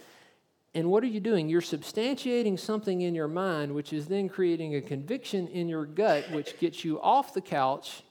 And 0.74 0.89
what 0.89 1.04
are 1.04 1.08
you 1.08 1.20
doing? 1.20 1.48
You're 1.48 1.62
substantiating 1.62 2.60
something 2.60 3.01
in 3.01 3.15
your 3.15 3.27
mind, 3.27 3.74
which 3.74 3.94
is 3.94 4.08
then 4.08 4.27
creating 4.27 4.75
a 4.75 4.82
conviction 4.82 5.48
in 5.48 5.70
your 5.70 5.86
gut, 5.86 6.30
which 6.32 6.60
gets 6.60 6.84
you 6.84 7.00
off 7.01 7.34
the 7.34 7.42
couch 7.42 8.04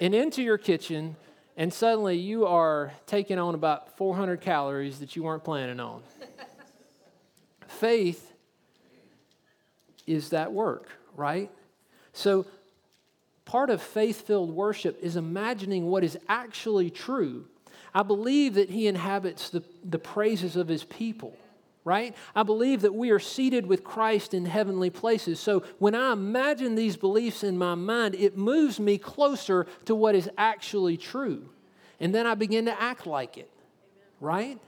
and 0.00 0.14
into 0.14 0.42
your 0.42 0.58
kitchen. 0.58 1.16
And 1.56 1.72
suddenly 1.72 2.16
you 2.18 2.46
are 2.46 2.92
taking 3.06 3.38
on 3.38 3.54
about 3.54 3.96
400 3.96 4.40
calories 4.40 4.98
that 4.98 5.14
you 5.14 5.22
weren't 5.22 5.44
planning 5.44 5.78
on. 5.78 6.02
Faith 7.68 8.32
is 10.06 10.30
that 10.30 10.52
work, 10.52 10.88
right? 11.14 11.50
So 12.12 12.46
part 13.50 13.68
of 13.68 13.82
faith 13.82 14.28
filled 14.28 14.52
worship 14.52 14.96
is 15.02 15.16
imagining 15.16 15.86
what 15.86 16.04
is 16.04 16.16
actually 16.28 16.88
true. 16.88 17.44
I 17.92 18.04
believe 18.04 18.54
that 18.54 18.70
He 18.70 18.86
inhabits 18.86 19.50
the, 19.50 19.64
the 19.84 19.98
praises 19.98 20.54
of 20.54 20.68
His 20.68 20.84
people, 20.84 21.36
right? 21.82 22.14
I 22.36 22.44
believe 22.44 22.82
that 22.82 22.94
we 22.94 23.10
are 23.10 23.18
seated 23.18 23.66
with 23.66 23.82
Christ 23.82 24.34
in 24.34 24.46
heavenly 24.46 24.88
places. 24.88 25.40
So 25.40 25.64
when 25.80 25.96
I 25.96 26.12
imagine 26.12 26.76
these 26.76 26.96
beliefs 26.96 27.42
in 27.42 27.58
my 27.58 27.74
mind, 27.74 28.14
it 28.14 28.36
moves 28.36 28.78
me 28.78 28.98
closer 28.98 29.66
to 29.86 29.96
what 29.96 30.14
is 30.14 30.30
actually 30.38 30.96
true. 30.96 31.48
And 31.98 32.14
then 32.14 32.28
I 32.28 32.36
begin 32.36 32.66
to 32.66 32.80
act 32.80 33.04
like 33.04 33.36
it, 33.36 33.50
right? 34.20 34.60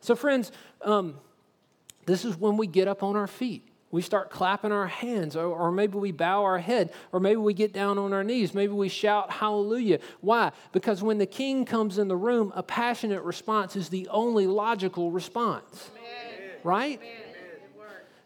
So, 0.00 0.16
friends, 0.16 0.50
um, 0.80 1.18
this 2.06 2.24
is 2.24 2.38
when 2.38 2.56
we 2.56 2.66
get 2.66 2.88
up 2.88 3.02
on 3.02 3.16
our 3.16 3.26
feet 3.26 3.68
we 3.92 4.02
start 4.02 4.30
clapping 4.30 4.72
our 4.72 4.88
hands, 4.88 5.36
or, 5.36 5.44
or, 5.44 5.70
maybe 5.70 5.98
we 5.98 6.10
bow 6.10 6.42
our 6.42 6.58
head, 6.58 6.92
or 7.12 7.20
maybe 7.20 7.36
we 7.36 7.54
get 7.54 7.72
down 7.72 7.98
on 7.98 8.12
our 8.12 8.24
knees, 8.24 8.54
maybe 8.54 8.72
we 8.72 8.88
shout 8.88 9.30
hallelujah. 9.30 10.00
Why? 10.20 10.50
Because 10.72 11.02
when 11.02 11.18
the 11.18 11.26
king 11.26 11.64
comes 11.64 11.98
in 11.98 12.08
the 12.08 12.16
room, 12.16 12.52
a 12.56 12.62
passionate 12.62 13.22
response 13.22 13.76
is 13.76 13.90
the 13.90 14.08
only 14.08 14.48
logical 14.48 15.12
response. 15.12 15.90
Amen. 15.94 16.50
Right? 16.64 16.98
Amen. 16.98 17.22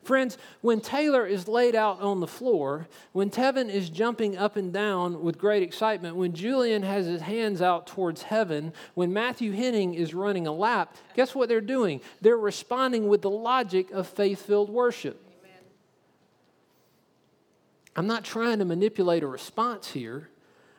Friends, 0.06 0.38
when 0.60 0.80
Taylor 0.80 1.26
is 1.26 1.48
laid 1.48 1.74
out 1.74 2.00
on 2.00 2.20
the 2.20 2.28
floor, 2.28 2.86
when 3.10 3.28
Tevin 3.28 3.68
is 3.68 3.90
jumping 3.90 4.38
up 4.38 4.54
and 4.54 4.72
down 4.72 5.20
with 5.20 5.36
great 5.36 5.64
excitement, 5.64 6.14
when 6.14 6.32
Julian 6.32 6.84
has 6.84 7.06
his 7.06 7.22
hands 7.22 7.60
out 7.60 7.88
towards 7.88 8.22
heaven, 8.22 8.72
when 8.94 9.12
Matthew 9.12 9.50
Henning 9.50 9.94
is 9.94 10.14
running 10.14 10.46
a 10.46 10.52
lap, 10.52 10.94
guess 11.14 11.34
what 11.34 11.48
they're 11.48 11.60
doing? 11.60 12.00
They're 12.20 12.36
responding 12.36 13.08
with 13.08 13.22
the 13.22 13.30
logic 13.30 13.90
of 13.90 14.06
faith 14.06 14.42
filled 14.42 14.70
worship. 14.70 15.25
I'm 17.96 18.06
not 18.06 18.24
trying 18.24 18.58
to 18.58 18.64
manipulate 18.64 19.22
a 19.22 19.26
response 19.26 19.90
here. 19.90 20.28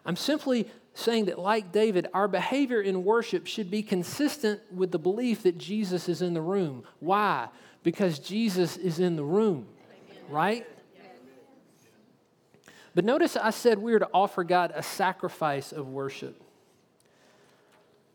I'm 0.05 0.15
simply 0.15 0.69
saying 0.93 1.25
that, 1.25 1.39
like 1.39 1.71
David, 1.71 2.07
our 2.13 2.27
behavior 2.27 2.79
in 2.79 3.03
worship 3.03 3.47
should 3.47 3.69
be 3.71 3.81
consistent 3.81 4.61
with 4.71 4.91
the 4.91 4.99
belief 4.99 5.43
that 5.43 5.57
Jesus 5.57 6.07
is 6.07 6.21
in 6.21 6.33
the 6.33 6.41
room. 6.41 6.83
Why? 6.99 7.49
Because 7.83 8.19
Jesus 8.19 8.77
is 8.77 8.99
in 8.99 9.15
the 9.15 9.23
room, 9.23 9.67
right? 10.29 10.65
But 12.93 13.05
notice 13.05 13.35
I 13.35 13.49
said 13.49 13.79
we 13.79 13.93
are 13.93 13.99
to 13.99 14.09
offer 14.13 14.43
God 14.43 14.71
a 14.73 14.81
sacrifice 14.81 15.71
of 15.71 15.87
worship. 15.87 16.41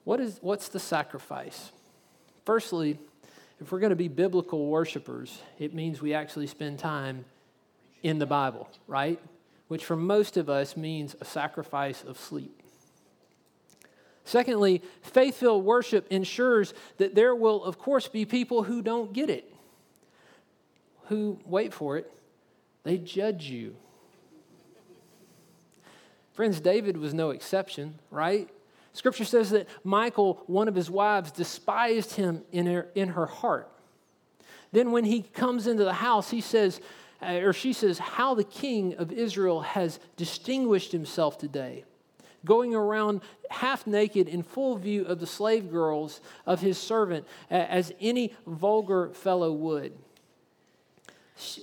What 0.05 0.21
is, 0.21 0.39
what's 0.41 0.69
the 0.69 0.81
sacrifice? 0.81 1.71
Firstly, 2.45 2.99
if 3.61 3.71
we're 3.71 3.79
going 3.79 3.91
to 3.91 3.97
be 3.97 4.09
biblical 4.09 4.67
worshipers, 4.67 5.41
it 5.59 5.73
means 5.73 6.03
we 6.03 6.15
actually 6.15 6.49
spend 6.49 6.81
time 6.81 7.25
in 8.03 8.19
the 8.19 8.27
Bible, 8.27 8.69
right? 8.87 9.21
Which 9.69 9.85
for 9.85 9.97
most 9.97 10.37
of 10.37 10.49
us 10.49 10.77
means 10.77 11.17
a 11.21 11.25
sacrifice 11.25 12.05
of 12.05 12.19
sleep. 12.19 12.63
Secondly, 14.25 14.83
faith 15.03 15.37
filled 15.37 15.65
worship 15.65 16.07
ensures 16.11 16.75
that 16.99 17.15
there 17.15 17.35
will, 17.35 17.65
of 17.65 17.79
course, 17.79 18.09
be 18.09 18.25
people 18.25 18.63
who 18.63 18.81
don't 18.83 19.13
get 19.13 19.31
it, 19.31 19.53
who, 21.07 21.39
wait 21.45 21.75
for 21.75 21.97
it, 21.97 22.11
they 22.85 22.99
judge 22.99 23.47
you. 23.47 23.75
Friends, 26.33 26.61
David 26.61 26.97
was 26.97 27.13
no 27.13 27.31
exception, 27.31 27.99
right? 28.11 28.49
Scripture 28.93 29.25
says 29.25 29.51
that 29.51 29.69
Michal, 29.85 30.43
one 30.47 30.69
of 30.69 30.75
his 30.75 30.91
wives, 30.91 31.31
despised 31.31 32.13
him 32.15 32.43
in 32.53 32.67
her, 32.67 32.89
in 32.95 33.11
her 33.11 33.27
heart. 33.27 33.69
Then, 34.71 34.93
when 34.93 35.05
he 35.05 35.23
comes 35.23 35.67
into 35.67 35.85
the 35.85 35.93
house, 35.93 36.31
he 36.31 36.41
says, 36.41 36.81
uh, 37.23 37.41
or 37.43 37.53
she 37.53 37.73
says, 37.73 37.99
how 37.99 38.35
the 38.35 38.45
king 38.45 38.95
of 38.95 39.13
Israel 39.13 39.61
has 39.61 40.01
distinguished 40.17 40.93
himself 40.93 41.39
today. 41.39 41.85
going 42.45 42.75
around 42.75 43.21
half 43.51 43.87
naked 43.87 44.29
in 44.29 44.43
full 44.43 44.77
view 44.77 45.05
of 45.05 45.21
the 45.21 45.27
slave 45.27 45.71
girls 45.71 46.21
of 46.47 46.61
his 46.61 46.79
servant, 46.79 47.27
as 47.51 47.93
any 48.01 48.35
vulgar 48.47 49.11
fellow 49.11 49.53
would. 49.53 49.93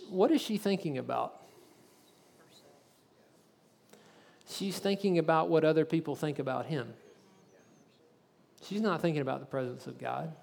What 0.10 0.32
is 0.32 0.42
she 0.42 0.58
thinking 0.58 0.98
about? 0.98 1.36
She's 4.50 4.80
thinking 4.80 5.20
about 5.20 5.50
what 5.50 5.63
other 5.63 5.86
people 5.86 6.16
think 6.16 6.39
about 6.39 6.66
him. 6.66 6.94
She's 8.63 8.82
not 8.82 9.01
thinking 9.01 9.22
about 9.22 9.39
the 9.39 9.46
presence 9.46 9.88
of 9.88 10.00
God. 10.00 10.34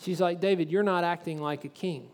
She's 0.00 0.20
like, 0.20 0.40
David, 0.40 0.70
you're 0.70 0.82
not 0.82 1.04
acting 1.04 1.40
like 1.40 1.64
a 1.64 1.68
king. 1.68 2.08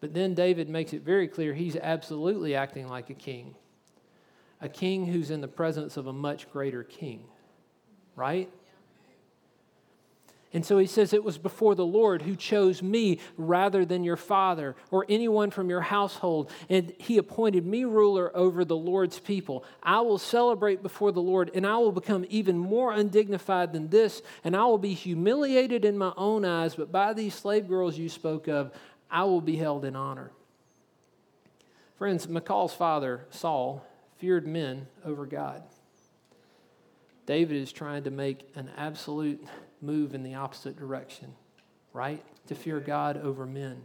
But 0.00 0.14
then 0.14 0.34
David 0.34 0.68
makes 0.68 0.92
it 0.92 1.02
very 1.02 1.28
clear 1.28 1.52
he's 1.54 1.76
absolutely 1.76 2.54
acting 2.54 2.88
like 2.88 3.10
a 3.10 3.14
king, 3.14 3.54
a 4.60 4.68
king 4.68 5.06
who's 5.06 5.30
in 5.30 5.40
the 5.40 5.48
presence 5.48 5.96
of 5.96 6.06
a 6.06 6.12
much 6.12 6.50
greater 6.50 6.82
king, 6.82 7.24
right? 8.16 8.50
And 10.52 10.66
so 10.66 10.78
he 10.78 10.86
says, 10.86 11.12
It 11.12 11.22
was 11.22 11.38
before 11.38 11.76
the 11.76 11.86
Lord 11.86 12.22
who 12.22 12.34
chose 12.34 12.82
me 12.82 13.20
rather 13.36 13.84
than 13.84 14.02
your 14.02 14.16
father 14.16 14.74
or 14.90 15.06
anyone 15.08 15.50
from 15.50 15.70
your 15.70 15.80
household. 15.80 16.50
And 16.68 16.92
he 16.98 17.18
appointed 17.18 17.64
me 17.64 17.84
ruler 17.84 18.36
over 18.36 18.64
the 18.64 18.76
Lord's 18.76 19.20
people. 19.20 19.64
I 19.82 20.00
will 20.00 20.18
celebrate 20.18 20.82
before 20.82 21.12
the 21.12 21.22
Lord, 21.22 21.52
and 21.54 21.64
I 21.64 21.76
will 21.76 21.92
become 21.92 22.26
even 22.28 22.58
more 22.58 22.92
undignified 22.92 23.72
than 23.72 23.88
this, 23.88 24.22
and 24.42 24.56
I 24.56 24.64
will 24.64 24.78
be 24.78 24.94
humiliated 24.94 25.84
in 25.84 25.96
my 25.96 26.12
own 26.16 26.44
eyes. 26.44 26.74
But 26.74 26.90
by 26.90 27.12
these 27.12 27.34
slave 27.34 27.68
girls 27.68 27.96
you 27.96 28.08
spoke 28.08 28.48
of, 28.48 28.72
I 29.10 29.24
will 29.24 29.40
be 29.40 29.56
held 29.56 29.84
in 29.84 29.96
honor. 29.96 30.30
Friends, 31.98 32.28
Michal's 32.28 32.72
father, 32.72 33.26
Saul, 33.30 33.84
feared 34.18 34.46
men 34.46 34.86
over 35.04 35.26
God. 35.26 35.62
David 37.26 37.56
is 37.56 37.72
trying 37.72 38.04
to 38.04 38.10
make 38.10 38.48
an 38.54 38.70
absolute 38.76 39.46
move 39.80 40.14
in 40.14 40.22
the 40.22 40.34
opposite 40.34 40.76
direction, 40.76 41.32
right? 41.92 42.22
To 42.48 42.54
fear 42.54 42.80
God 42.80 43.16
over 43.18 43.46
men. 43.46 43.84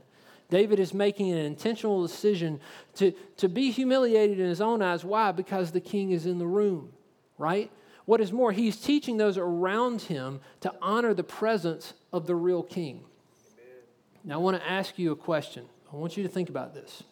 David 0.49 0.79
is 0.79 0.93
making 0.93 1.31
an 1.31 1.39
intentional 1.39 2.01
decision 2.01 2.59
to, 2.95 3.11
to 3.37 3.49
be 3.49 3.71
humiliated 3.71 4.39
in 4.39 4.47
his 4.47 4.61
own 4.61 4.81
eyes. 4.81 5.03
Why? 5.03 5.31
Because 5.31 5.71
the 5.71 5.81
king 5.81 6.11
is 6.11 6.25
in 6.25 6.37
the 6.37 6.47
room, 6.47 6.93
right? 7.37 7.71
What 8.05 8.21
is 8.21 8.31
more, 8.31 8.51
he's 8.51 8.77
teaching 8.77 9.17
those 9.17 9.37
around 9.37 10.01
him 10.01 10.39
to 10.61 10.73
honor 10.81 11.13
the 11.13 11.23
presence 11.23 11.93
of 12.13 12.27
the 12.27 12.35
real 12.35 12.61
king. 12.61 13.03
Now, 14.25 14.35
I 14.35 14.37
want 14.37 14.57
to 14.57 14.67
ask 14.67 14.97
you 14.97 15.11
a 15.11 15.15
question. 15.15 15.65
I 15.93 15.95
want 15.95 16.17
you 16.17 16.23
to 16.23 16.29
think 16.29 16.49
about 16.49 16.73
this. 16.73 17.03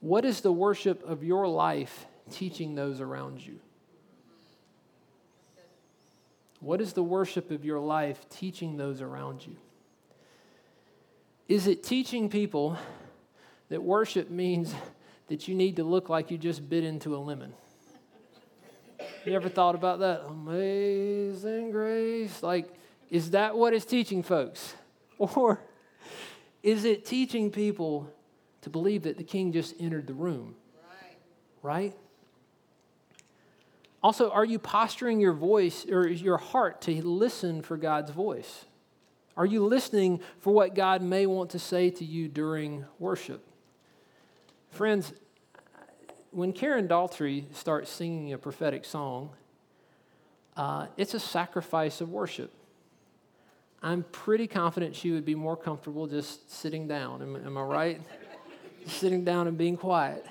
What 0.00 0.24
is 0.24 0.40
the 0.40 0.50
worship 0.50 1.06
of 1.06 1.22
your 1.22 1.46
life 1.46 2.06
teaching 2.30 2.74
those 2.74 3.02
around 3.02 3.46
you? 3.46 3.60
What 6.60 6.80
is 6.80 6.94
the 6.94 7.02
worship 7.02 7.50
of 7.50 7.64
your 7.64 7.78
life 7.78 8.26
teaching 8.30 8.78
those 8.78 9.02
around 9.02 9.46
you? 9.46 9.56
Is 11.48 11.66
it 11.66 11.82
teaching 11.82 12.30
people 12.30 12.78
that 13.68 13.82
worship 13.82 14.30
means 14.30 14.74
that 15.28 15.48
you 15.48 15.54
need 15.54 15.76
to 15.76 15.84
look 15.84 16.08
like 16.08 16.30
you 16.30 16.38
just 16.38 16.68
bit 16.68 16.82
into 16.82 17.14
a 17.14 17.18
lemon? 17.18 17.52
You 19.26 19.34
ever 19.34 19.48
thought 19.50 19.74
about 19.74 19.98
that? 20.00 20.22
Amazing 20.28 21.72
grace. 21.72 22.42
Like, 22.42 22.72
is 23.10 23.32
that 23.32 23.56
what 23.56 23.74
it's 23.74 23.84
teaching 23.84 24.22
folks? 24.22 24.74
Or 25.18 25.60
is 26.62 26.84
it 26.84 27.04
teaching 27.04 27.50
people 27.50 28.12
to 28.62 28.70
believe 28.70 29.04
that 29.04 29.16
the 29.16 29.24
king 29.24 29.52
just 29.52 29.74
entered 29.78 30.06
the 30.06 30.14
room? 30.14 30.54
Right? 31.62 31.92
right? 31.92 31.94
Also, 34.02 34.30
are 34.30 34.44
you 34.44 34.58
posturing 34.58 35.20
your 35.20 35.32
voice 35.32 35.86
or 35.86 36.08
your 36.08 36.38
heart 36.38 36.80
to 36.82 37.02
listen 37.06 37.62
for 37.62 37.76
God's 37.76 38.10
voice? 38.10 38.64
Are 39.36 39.46
you 39.46 39.64
listening 39.64 40.20
for 40.38 40.52
what 40.52 40.74
God 40.74 41.02
may 41.02 41.26
want 41.26 41.50
to 41.50 41.58
say 41.58 41.90
to 41.90 42.04
you 42.04 42.28
during 42.28 42.84
worship? 42.98 43.46
Friends, 44.70 45.12
when 46.30 46.52
Karen 46.52 46.88
Daltrey 46.88 47.44
starts 47.54 47.90
singing 47.90 48.32
a 48.32 48.38
prophetic 48.38 48.84
song, 48.84 49.30
uh, 50.56 50.86
it's 50.96 51.14
a 51.14 51.20
sacrifice 51.20 52.00
of 52.00 52.10
worship. 52.10 52.52
I'm 53.82 54.02
pretty 54.12 54.46
confident 54.46 54.94
she 54.94 55.10
would 55.10 55.24
be 55.24 55.34
more 55.34 55.56
comfortable 55.56 56.06
just 56.06 56.50
sitting 56.50 56.86
down. 56.86 57.22
Am, 57.22 57.36
am 57.36 57.56
I 57.56 57.62
right? 57.62 58.02
sitting 58.86 59.24
down 59.24 59.46
and 59.46 59.56
being 59.56 59.76
quiet. 59.76 60.26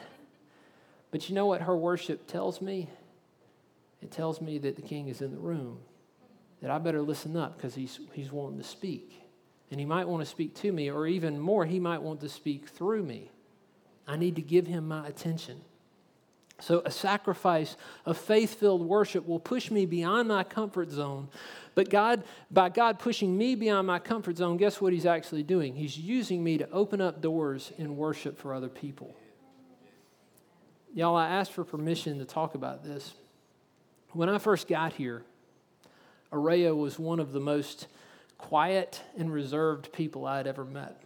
But 1.12 1.30
you 1.30 1.36
know 1.36 1.48
what 1.48 1.62
her 1.62 1.76
worship 1.76 2.28
tells 2.28 2.62
me? 2.62 2.90
It 4.02 4.12
tells 4.12 4.40
me 4.40 4.60
that 4.60 4.76
the 4.76 4.82
king 4.82 5.08
is 5.08 5.22
in 5.22 5.32
the 5.32 5.40
room, 5.40 5.80
that 6.62 6.70
I 6.70 6.78
better 6.78 7.02
listen 7.02 7.36
up 7.36 7.58
because 7.58 7.76
he's, 7.76 8.00
he's 8.14 8.32
wanting 8.32 8.60
to 8.60 8.64
speak. 8.64 9.14
And 9.72 9.80
he 9.80 9.86
might 9.86 10.08
want 10.08 10.24
to 10.24 10.30
speak 10.30 10.56
to 10.56 10.72
me, 10.72 10.90
or 10.90 11.06
even 11.06 11.40
more, 11.40 11.66
he 11.66 11.80
might 11.80 12.02
want 12.02 12.22
to 12.22 12.30
speak 12.30 12.70
through 12.70 13.04
me. 13.04 13.30
I 14.08 14.16
need 14.16 14.36
to 14.38 14.42
give 14.42 14.66
him 14.66 14.88
my 14.88 15.08
attention. 15.08 15.62
So, 16.60 16.82
a 16.86 16.92
sacrifice 16.92 17.78
of 18.06 18.18
faith 18.18 18.56
filled 18.56 18.82
worship 18.82 19.28
will 19.28 19.40
push 19.40 19.72
me 19.72 19.86
beyond 19.86 20.28
my 20.28 20.44
comfort 20.44 20.92
zone. 20.92 21.30
But 21.76 21.90
God, 21.90 22.24
by 22.52 22.70
God 22.70 23.00
pushing 23.00 23.38
me 23.38 23.56
beyond 23.56 23.88
my 23.88 24.00
comfort 24.00 24.38
zone, 24.38 24.58
guess 24.58 24.82
what 24.82 24.92
He's 24.92 25.06
actually 25.06 25.44
doing? 25.44 25.76
He's 25.76 25.98
using 25.98 26.44
me 26.44 26.58
to 26.58 26.70
open 26.72 27.00
up 27.00 27.22
doors 27.22 27.72
in 27.78 27.96
worship 27.96 28.38
for 28.38 28.54
other 28.54 28.70
people. 28.70 29.16
Y'all, 30.94 31.16
I 31.16 31.30
asked 31.30 31.54
for 31.54 31.64
permission 31.64 32.20
to 32.20 32.26
talk 32.26 32.56
about 32.56 32.84
this. 32.84 33.14
When 34.12 34.28
I 34.28 34.40
first 34.40 34.68
got 34.68 34.94
here, 34.94 35.24
Araya 36.34 36.76
was 36.76 36.98
one 36.98 37.20
of 37.20 37.32
the 37.32 37.40
most 37.40 37.88
quiet 38.38 39.02
and 39.18 39.32
reserved 39.32 39.94
people 39.94 40.26
I 40.26 40.38
had 40.38 40.48
ever 40.48 40.66
met. 40.66 41.02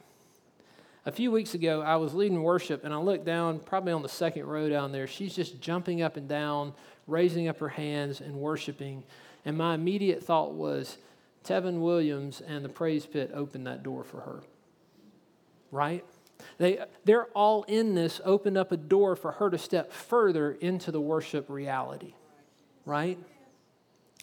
A 1.05 1.11
few 1.11 1.31
weeks 1.31 1.53
ago, 1.53 1.81
I 1.81 1.97
was 1.97 2.13
leading 2.13 2.41
worship 2.41 2.83
and 2.85 2.93
I 2.93 2.97
looked 2.97 3.25
down, 3.25 3.59
probably 3.59 3.91
on 3.91 4.01
the 4.01 4.09
second 4.09 4.45
row 4.45 4.69
down 4.69 4.91
there. 4.91 5.07
She's 5.07 5.35
just 5.35 5.59
jumping 5.59 6.01
up 6.01 6.15
and 6.15 6.29
down, 6.29 6.73
raising 7.07 7.47
up 7.47 7.59
her 7.59 7.69
hands 7.69 8.21
and 8.21 8.35
worshiping. 8.35 9.03
And 9.43 9.57
my 9.57 9.75
immediate 9.75 10.23
thought 10.23 10.53
was, 10.53 10.97
Tevin 11.43 11.81
Williams 11.81 12.41
and 12.41 12.63
the 12.63 12.69
Praise 12.69 13.05
Pit 13.05 13.31
opened 13.33 13.67
that 13.67 13.83
door 13.83 14.05
for 14.05 14.21
her. 14.21 14.39
Right? 15.71 16.05
They, 16.57 16.79
they're 17.03 17.25
all 17.35 17.63
in 17.63 17.95
this, 17.95 18.21
opened 18.23 18.57
up 18.57 18.71
a 18.71 18.77
door 18.77 19.17
for 19.17 19.33
her 19.33 19.49
to 19.49 19.57
step 19.57 19.91
further 19.91 20.53
into 20.53 20.91
the 20.91 21.01
worship 21.01 21.49
reality 21.49 22.13
right? 22.85 23.17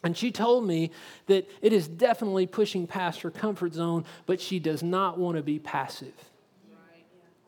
And 0.03 0.17
she 0.17 0.31
told 0.31 0.67
me 0.67 0.91
that 1.27 1.49
it 1.61 1.73
is 1.73 1.87
definitely 1.87 2.47
pushing 2.47 2.87
past 2.87 3.21
her 3.23 3.31
comfort 3.31 3.75
zone, 3.75 4.05
but 4.27 4.41
she 4.41 4.59
does 4.59 4.83
not 4.83 5.19
want 5.19 5.37
to 5.37 5.43
be 5.43 5.59
passive. 5.59 6.15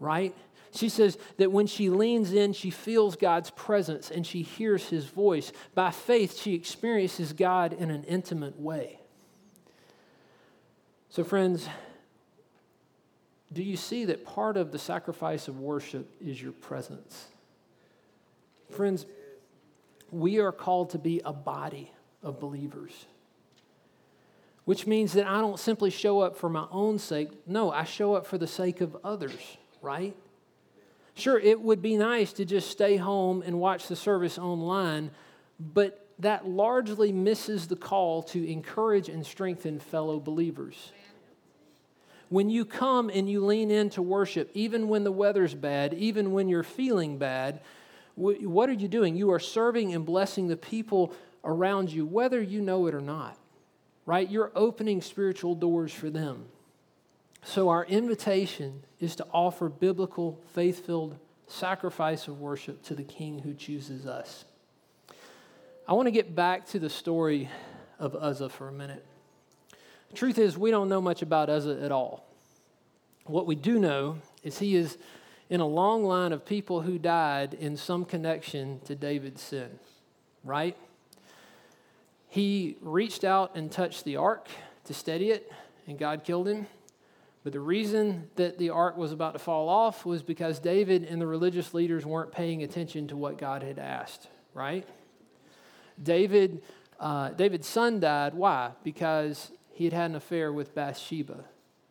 Right? 0.03 0.35
She 0.75 0.88
says 0.88 1.17
that 1.37 1.53
when 1.53 1.67
she 1.67 1.91
leans 1.91 2.33
in, 2.33 2.53
she 2.55 2.71
feels 2.71 3.15
God's 3.15 3.51
presence 3.51 4.11
and 4.11 4.27
she 4.27 4.43
hears 4.43 4.88
his 4.88 5.05
voice. 5.05 5.53
By 5.75 5.91
faith, 5.91 6.38
she 6.38 6.55
experiences 6.55 7.33
God 7.33 7.73
in 7.73 7.91
an 7.91 8.05
intimate 8.05 8.59
way. 8.59 8.99
So, 11.11 11.23
friends, 11.23 11.69
do 13.53 13.62
you 13.62 13.77
see 13.77 14.07
that 14.07 14.25
part 14.25 14.57
of 14.57 14.73
the 14.73 14.79
sacrifice 14.79 15.47
of 15.47 15.61
worship 15.61 16.11
is 16.21 16.41
your 16.41 16.53
presence? 16.53 17.27
Friends, 18.71 19.05
we 20.11 20.41
are 20.41 20.53
called 20.53 20.91
to 20.91 20.99
be 20.99 21.21
a 21.25 21.33
body 21.33 21.93
of 22.23 22.41
believers. 22.41 23.07
Which 24.65 24.87
means 24.87 25.12
that 25.12 25.27
I 25.27 25.41
don't 25.41 25.59
simply 25.59 25.91
show 25.91 26.21
up 26.21 26.37
for 26.37 26.49
my 26.49 26.67
own 26.71 26.99
sake. 26.99 27.29
No, 27.47 27.71
I 27.71 27.85
show 27.85 28.15
up 28.15 28.27
for 28.27 28.38
the 28.38 28.47
sake 28.47 28.81
of 28.81 28.97
others, 29.05 29.59
right? 29.83 30.16
Sure, 31.14 31.38
it 31.38 31.61
would 31.61 31.83
be 31.83 31.97
nice 31.97 32.33
to 32.35 32.45
just 32.45 32.71
stay 32.71 32.97
home 32.97 33.42
and 33.45 33.61
watch 33.61 33.88
the 33.88 33.97
service 33.97 34.38
online, 34.38 35.11
but 35.61 36.07
that 36.18 36.49
largely 36.49 37.12
misses 37.12 37.66
the 37.66 37.77
call 37.77 38.23
to 38.23 38.49
encourage 38.49 39.09
and 39.09 39.27
strengthen 39.27 39.79
fellow 39.79 40.18
believers. 40.18 40.92
When 42.31 42.49
you 42.49 42.64
come 42.64 43.11
and 43.11 43.29
you 43.29 43.45
lean 43.45 43.71
into 43.71 44.01
worship, 44.01 44.51
even 44.55 44.88
when 44.88 45.05
the 45.05 45.12
weather's 45.12 45.55
bad, 45.55 45.92
even 45.92 46.33
when 46.33 46.49
you're 46.49 46.62
feeling 46.62 47.18
bad, 47.18 47.61
what 48.14 48.71
are 48.71 48.75
you 48.75 48.88
doing? 48.88 49.16
You 49.16 49.33
are 49.33 49.38
serving 49.38 49.95
and 49.95 50.07
blessing 50.07 50.49
the 50.49 50.57
people 50.57 51.12
around 51.45 51.90
you, 51.90 52.07
whether 52.07 52.40
you 52.40 52.62
know 52.62 52.87
it 52.87 52.95
or 52.95 53.01
not, 53.01 53.37
right? 54.07 54.31
You're 54.31 54.53
opening 54.55 55.03
spiritual 55.03 55.55
doors 55.55 55.92
for 55.92 56.09
them. 56.09 56.47
So, 57.45 57.71
our 57.71 57.85
invitation 57.85 58.85
is 59.01 59.17
to 59.17 59.27
offer 59.33 59.69
biblical, 59.69 60.41
faith 60.55 60.87
filled 60.87 61.19
sacrifice 61.49 62.29
of 62.29 62.41
worship 62.41 62.83
to 62.85 62.95
the 62.95 63.03
King 63.03 63.41
who 63.41 63.53
chooses 63.53 64.07
us. 64.07 64.45
I 65.89 65.95
want 65.95 66.07
to 66.07 66.13
get 66.13 66.35
back 66.35 66.67
to 66.69 66.79
the 66.79 66.89
story 66.89 67.51
of 67.99 68.15
Uzzah 68.15 68.49
for 68.49 68.69
a 68.69 68.73
minute. 68.73 69.05
The 70.11 70.17
truth 70.17 70.39
is, 70.39 70.57
we 70.57 70.71
don't 70.71 70.89
know 70.89 71.01
much 71.01 71.21
about 71.21 71.51
Uzzah 71.51 71.83
at 71.83 71.91
all. 71.91 72.25
What 73.25 73.47
we 73.47 73.57
do 73.57 73.79
know 73.79 74.19
is 74.43 74.59
he 74.59 74.77
is 74.77 74.97
in 75.51 75.61
a 75.61 75.67
long 75.67 76.05
line 76.05 76.33
of 76.33 76.47
people 76.47 76.83
who 76.83 76.99
died 76.99 77.55
in 77.55 77.77
some 77.77 78.05
connection 78.05 78.81
to 78.85 78.95
David's 78.95 79.43
sin. 79.43 79.79
right? 80.45 80.77
He 82.29 82.77
reached 82.81 83.25
out 83.25 83.57
and 83.57 83.71
touched 83.71 84.05
the 84.05 84.17
ark 84.17 84.49
to 84.85 84.95
steady 84.95 85.31
it, 85.31 85.53
and 85.87 85.99
God 85.99 86.25
killed 86.25 86.49
him. 86.49 86.67
But 87.45 87.53
the 87.53 87.61
reason 87.61 88.31
that 88.37 88.59
the 88.59 88.71
ark 88.71 88.97
was 88.97 89.11
about 89.11 89.33
to 89.33 89.39
fall 89.39 89.69
off 89.69 90.07
was 90.07 90.23
because 90.23 90.61
David 90.61 91.05
and 91.05 91.21
the 91.21 91.27
religious 91.27 91.75
leaders 91.75 92.07
weren't 92.07 92.31
paying 92.31 92.63
attention 92.63 93.09
to 93.09 93.17
what 93.17 93.37
God 93.37 93.63
had 93.63 93.79
asked, 93.79 94.29
right? 94.55 94.87
David, 96.01 96.63
uh, 97.01 97.31
David's 97.31 97.67
son 97.67 97.99
died. 97.99 98.35
Why? 98.35 98.71
Because 98.85 99.51
he 99.73 99.85
had 99.85 99.93
had 99.93 100.11
an 100.11 100.17
affair 100.17 100.53
with 100.53 100.75
Bathsheba, 100.75 101.45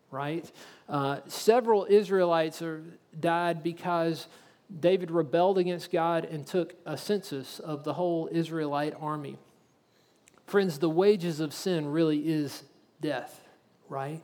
right? 0.10 0.50
Uh, 0.88 1.20
several 1.28 1.86
Israelites 1.90 2.62
are, 2.62 2.84
died 3.20 3.62
because 3.62 4.28
David 4.80 5.12
rebelled 5.12 5.58
against 5.58 5.92
God 5.92 6.24
and 6.24 6.48
took 6.48 6.76
a 6.86 6.98
census 6.98 7.60
of 7.60 7.84
the 7.84 7.94
whole 7.94 8.30
Israelite 8.32 8.94
army. 9.02 9.38
Friends, 10.46 10.80
the 10.80 10.90
wages 10.90 11.42
of 11.42 11.54
sin 11.54 11.88
really 11.88 12.20
is 12.20 12.64
death, 13.02 13.42
right? 13.90 14.22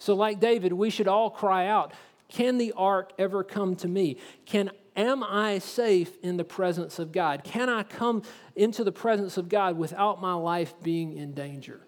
So, 0.00 0.14
like 0.14 0.40
David, 0.40 0.72
we 0.72 0.90
should 0.90 1.06
all 1.06 1.30
cry 1.30 1.68
out 1.68 1.92
Can 2.28 2.58
the 2.58 2.72
ark 2.76 3.12
ever 3.18 3.44
come 3.44 3.76
to 3.76 3.88
me? 3.88 4.16
Can 4.46 4.70
Am 4.96 5.22
I 5.22 5.58
safe 5.58 6.16
in 6.22 6.36
the 6.36 6.44
presence 6.44 6.98
of 6.98 7.12
God? 7.12 7.44
Can 7.44 7.68
I 7.68 7.84
come 7.84 8.22
into 8.56 8.82
the 8.82 8.92
presence 8.92 9.36
of 9.36 9.48
God 9.48 9.78
without 9.78 10.20
my 10.20 10.34
life 10.34 10.74
being 10.82 11.16
in 11.16 11.32
danger? 11.32 11.80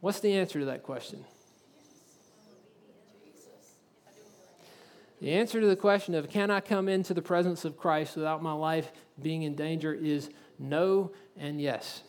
What's 0.00 0.20
the 0.20 0.34
answer 0.34 0.60
to 0.60 0.66
that 0.66 0.82
question? 0.82 1.24
The 5.20 5.32
answer 5.32 5.60
to 5.60 5.66
the 5.66 5.76
question 5.76 6.14
of 6.14 6.28
can 6.28 6.50
I 6.50 6.60
come 6.60 6.88
into 6.88 7.14
the 7.14 7.22
presence 7.22 7.64
of 7.64 7.76
Christ 7.76 8.14
without 8.14 8.42
my 8.42 8.52
life 8.52 8.92
being 9.20 9.42
in 9.42 9.54
danger 9.54 9.92
is 9.92 10.28
no 10.58 11.12
and 11.36 11.60
yes. 11.60 12.02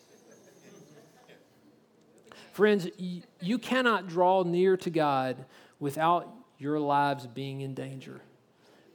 Friends, 2.56 2.88
you 3.42 3.58
cannot 3.58 4.08
draw 4.08 4.44
near 4.44 4.78
to 4.78 4.90
God 4.90 5.44
without 5.78 6.34
your 6.58 6.80
lives 6.80 7.28
being 7.28 7.60
in 7.60 7.74
danger. 7.74 8.22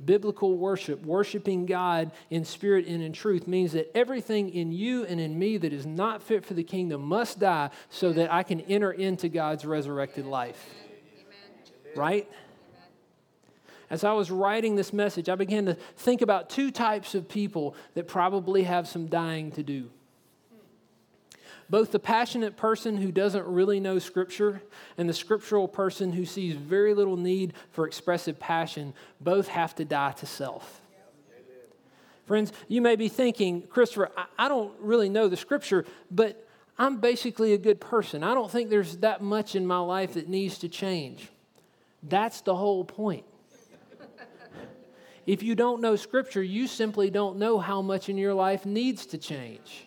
Biblical 0.03 0.57
worship, 0.57 1.05
worshiping 1.05 1.67
God 1.67 2.11
in 2.31 2.47
spirit 2.47 2.87
and 2.87 3.03
in 3.03 3.13
truth, 3.13 3.47
means 3.47 3.73
that 3.73 3.95
everything 3.95 4.49
in 4.49 4.73
you 4.73 5.05
and 5.05 5.21
in 5.21 5.39
me 5.39 5.59
that 5.59 5.75
is 5.75 5.85
not 5.85 6.23
fit 6.23 6.43
for 6.47 6.55
the 6.55 6.65
kingdom 6.65 7.03
must 7.03 7.39
die 7.39 7.69
so 7.91 8.15
that 8.15 8.33
I 8.33 8.45
can 8.45 8.63
enter 8.63 8.93
into 8.93 9.29
God's 9.29 9.67
resurrected 9.67 10.25
life. 10.25 10.67
Amen. 11.23 11.95
Right? 11.95 12.33
As 13.91 14.05
I 14.05 14.15
was 14.15 14.31
writing 14.31 14.77
this 14.77 14.95
message, 14.95 15.29
I 15.29 15.35
began 15.35 15.67
to 15.67 15.75
think 15.97 16.23
about 16.23 16.49
two 16.49 16.71
types 16.71 17.15
of 17.15 17.29
people 17.29 17.75
that 17.93 18.09
probably 18.09 18.63
have 18.63 18.89
some 18.89 19.09
dying 19.09 19.51
to 19.51 19.63
do 19.63 19.91
both 21.71 21.93
the 21.93 22.01
passionate 22.01 22.57
person 22.57 22.97
who 22.97 23.13
doesn't 23.13 23.47
really 23.47 23.79
know 23.79 24.01
Scripture 24.01 24.61
and 24.99 25.09
the 25.09 25.15
scriptural 25.15 25.69
person 25.69 26.13
who 26.13 26.27
sees 26.27 26.57
very 26.57 26.93
little 26.95 27.17
need 27.17 27.55
for 27.71 27.87
expressive 27.87 28.41
passion 28.41 28.93
both 29.21 29.47
have 29.47 29.75
to 29.77 29.85
die 29.85 30.13
to 30.13 30.27
self. 30.27 30.83
Friends, 32.27 32.53
you 32.69 32.81
may 32.81 32.97
be 32.97 33.09
thinking, 33.09 33.63
Christopher, 33.63 34.11
I 34.37 34.49
don't 34.49 34.73
really 34.81 35.09
know 35.09 35.29
the 35.29 35.37
Scripture, 35.37 35.85
but 36.11 36.47
I'm 36.77 36.99
basically 36.99 37.53
a 37.53 37.59
good 37.59 37.81
person. 37.81 38.25
I 38.25 38.35
don't 38.35 38.51
think 38.51 38.69
there's 38.69 38.97
that 38.99 39.23
much 39.23 39.55
in 39.55 39.67
my 39.67 39.79
life 39.79 40.15
that 40.15 40.29
needs 40.29 40.59
to 40.59 40.69
change. 40.69 41.29
That's 42.03 42.41
the 42.41 42.55
whole 42.55 42.85
point. 42.85 43.25
if 45.27 45.43
you 45.43 45.55
don't 45.55 45.81
know 45.81 45.95
Scripture, 45.95 46.43
you 46.43 46.67
simply 46.67 47.11
don't 47.11 47.39
know 47.39 47.59
how 47.59 47.81
much 47.81 48.09
in 48.09 48.17
your 48.17 48.35
life 48.35 48.67
needs 48.67 49.07
to 49.07 49.19
change 49.19 49.87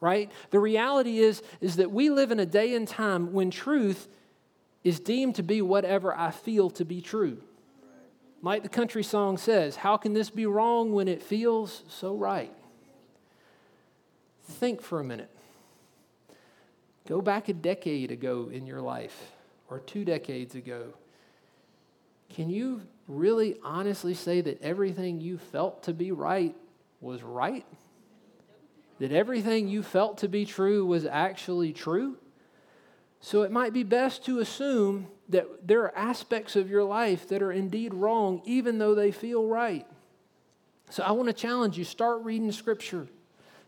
right? 0.00 0.30
The 0.50 0.58
reality 0.58 1.18
is, 1.18 1.42
is 1.60 1.76
that 1.76 1.90
we 1.90 2.10
live 2.10 2.30
in 2.30 2.40
a 2.40 2.46
day 2.46 2.74
and 2.74 2.88
time 2.88 3.32
when 3.32 3.50
truth 3.50 4.08
is 4.82 4.98
deemed 4.98 5.34
to 5.36 5.42
be 5.42 5.60
whatever 5.60 6.14
I 6.16 6.30
feel 6.30 6.70
to 6.70 6.84
be 6.84 7.00
true. 7.00 7.42
Like 8.42 8.62
the 8.62 8.70
country 8.70 9.02
song 9.02 9.36
says, 9.36 9.76
how 9.76 9.98
can 9.98 10.14
this 10.14 10.30
be 10.30 10.46
wrong 10.46 10.92
when 10.92 11.08
it 11.08 11.22
feels 11.22 11.84
so 11.88 12.14
right? 12.14 12.52
Think 14.44 14.80
for 14.80 15.00
a 15.00 15.04
minute. 15.04 15.30
Go 17.06 17.20
back 17.20 17.48
a 17.48 17.52
decade 17.52 18.10
ago 18.10 18.50
in 18.52 18.66
your 18.66 18.80
life, 18.80 19.32
or 19.68 19.80
two 19.80 20.04
decades 20.04 20.54
ago. 20.54 20.94
Can 22.30 22.48
you 22.48 22.82
really 23.08 23.56
honestly 23.64 24.14
say 24.14 24.40
that 24.40 24.62
everything 24.62 25.20
you 25.20 25.36
felt 25.36 25.82
to 25.84 25.92
be 25.92 26.12
right 26.12 26.54
was 27.00 27.22
right? 27.22 27.66
That 29.00 29.12
everything 29.12 29.66
you 29.66 29.82
felt 29.82 30.18
to 30.18 30.28
be 30.28 30.44
true 30.44 30.84
was 30.84 31.06
actually 31.06 31.72
true. 31.72 32.18
So 33.20 33.42
it 33.42 33.50
might 33.50 33.72
be 33.72 33.82
best 33.82 34.24
to 34.26 34.38
assume 34.40 35.08
that 35.30 35.66
there 35.66 35.82
are 35.82 35.96
aspects 35.96 36.54
of 36.54 36.70
your 36.70 36.84
life 36.84 37.26
that 37.28 37.42
are 37.42 37.50
indeed 37.50 37.94
wrong, 37.94 38.42
even 38.44 38.78
though 38.78 38.94
they 38.94 39.10
feel 39.10 39.46
right. 39.46 39.86
So 40.90 41.02
I 41.02 41.12
want 41.12 41.28
to 41.28 41.32
challenge 41.32 41.78
you 41.78 41.84
start 41.84 42.22
reading 42.24 42.52
Scripture. 42.52 43.08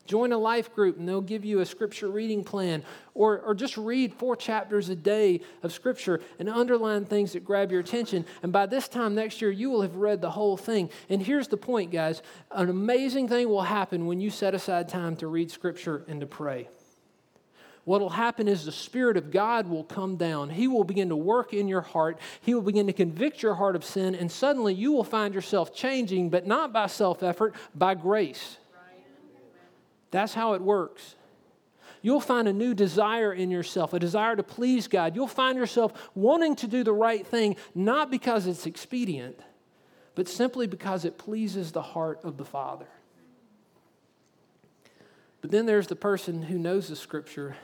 Join 0.06 0.32
a 0.32 0.38
life 0.38 0.74
group 0.74 0.98
and 0.98 1.08
they'll 1.08 1.20
give 1.20 1.44
you 1.44 1.60
a 1.60 1.66
scripture 1.66 2.08
reading 2.08 2.42
plan. 2.42 2.82
Or, 3.14 3.40
or 3.40 3.54
just 3.54 3.76
read 3.76 4.14
four 4.14 4.36
chapters 4.36 4.88
a 4.88 4.96
day 4.96 5.42
of 5.62 5.72
scripture 5.72 6.20
and 6.38 6.48
underline 6.48 7.04
things 7.04 7.32
that 7.32 7.44
grab 7.44 7.70
your 7.70 7.80
attention. 7.80 8.24
And 8.42 8.52
by 8.52 8.66
this 8.66 8.88
time 8.88 9.14
next 9.14 9.40
year, 9.40 9.50
you 9.50 9.70
will 9.70 9.82
have 9.82 9.96
read 9.96 10.20
the 10.20 10.30
whole 10.30 10.56
thing. 10.56 10.90
And 11.08 11.22
here's 11.22 11.48
the 11.48 11.56
point, 11.56 11.92
guys 11.92 12.22
an 12.50 12.68
amazing 12.68 13.28
thing 13.28 13.48
will 13.48 13.62
happen 13.62 14.06
when 14.06 14.20
you 14.20 14.30
set 14.30 14.54
aside 14.54 14.88
time 14.88 15.16
to 15.16 15.26
read 15.26 15.50
scripture 15.50 16.04
and 16.08 16.20
to 16.20 16.26
pray. 16.26 16.68
What 17.84 18.00
will 18.00 18.10
happen 18.10 18.46
is 18.46 18.64
the 18.64 18.72
Spirit 18.72 19.16
of 19.16 19.32
God 19.32 19.66
will 19.66 19.82
come 19.82 20.16
down. 20.16 20.50
He 20.50 20.68
will 20.68 20.84
begin 20.84 21.08
to 21.08 21.16
work 21.16 21.52
in 21.52 21.66
your 21.66 21.80
heart. 21.80 22.18
He 22.40 22.54
will 22.54 22.62
begin 22.62 22.86
to 22.86 22.92
convict 22.92 23.42
your 23.42 23.54
heart 23.54 23.74
of 23.74 23.84
sin, 23.84 24.14
and 24.14 24.30
suddenly 24.30 24.72
you 24.72 24.92
will 24.92 25.04
find 25.04 25.34
yourself 25.34 25.74
changing, 25.74 26.30
but 26.30 26.46
not 26.46 26.72
by 26.72 26.86
self 26.86 27.22
effort, 27.24 27.54
by 27.74 27.94
grace. 27.94 28.58
That's 30.12 30.34
how 30.34 30.52
it 30.52 30.62
works. 30.62 31.16
You'll 32.02 32.20
find 32.20 32.46
a 32.46 32.52
new 32.52 32.74
desire 32.74 33.32
in 33.32 33.50
yourself, 33.50 33.92
a 33.92 33.98
desire 33.98 34.36
to 34.36 34.42
please 34.42 34.86
God. 34.86 35.16
You'll 35.16 35.26
find 35.26 35.56
yourself 35.56 36.10
wanting 36.14 36.54
to 36.56 36.68
do 36.68 36.84
the 36.84 36.92
right 36.92 37.26
thing, 37.26 37.56
not 37.74 38.10
because 38.10 38.46
it's 38.46 38.66
expedient, 38.66 39.40
but 40.14 40.28
simply 40.28 40.66
because 40.66 41.04
it 41.04 41.16
pleases 41.16 41.72
the 41.72 41.82
heart 41.82 42.20
of 42.24 42.36
the 42.36 42.44
Father. 42.44 42.88
But 45.40 45.50
then 45.50 45.66
there's 45.66 45.86
the 45.86 45.96
person 45.96 46.42
who 46.42 46.58
knows 46.58 46.88
the 46.88 46.96
Scripture, 46.96 47.56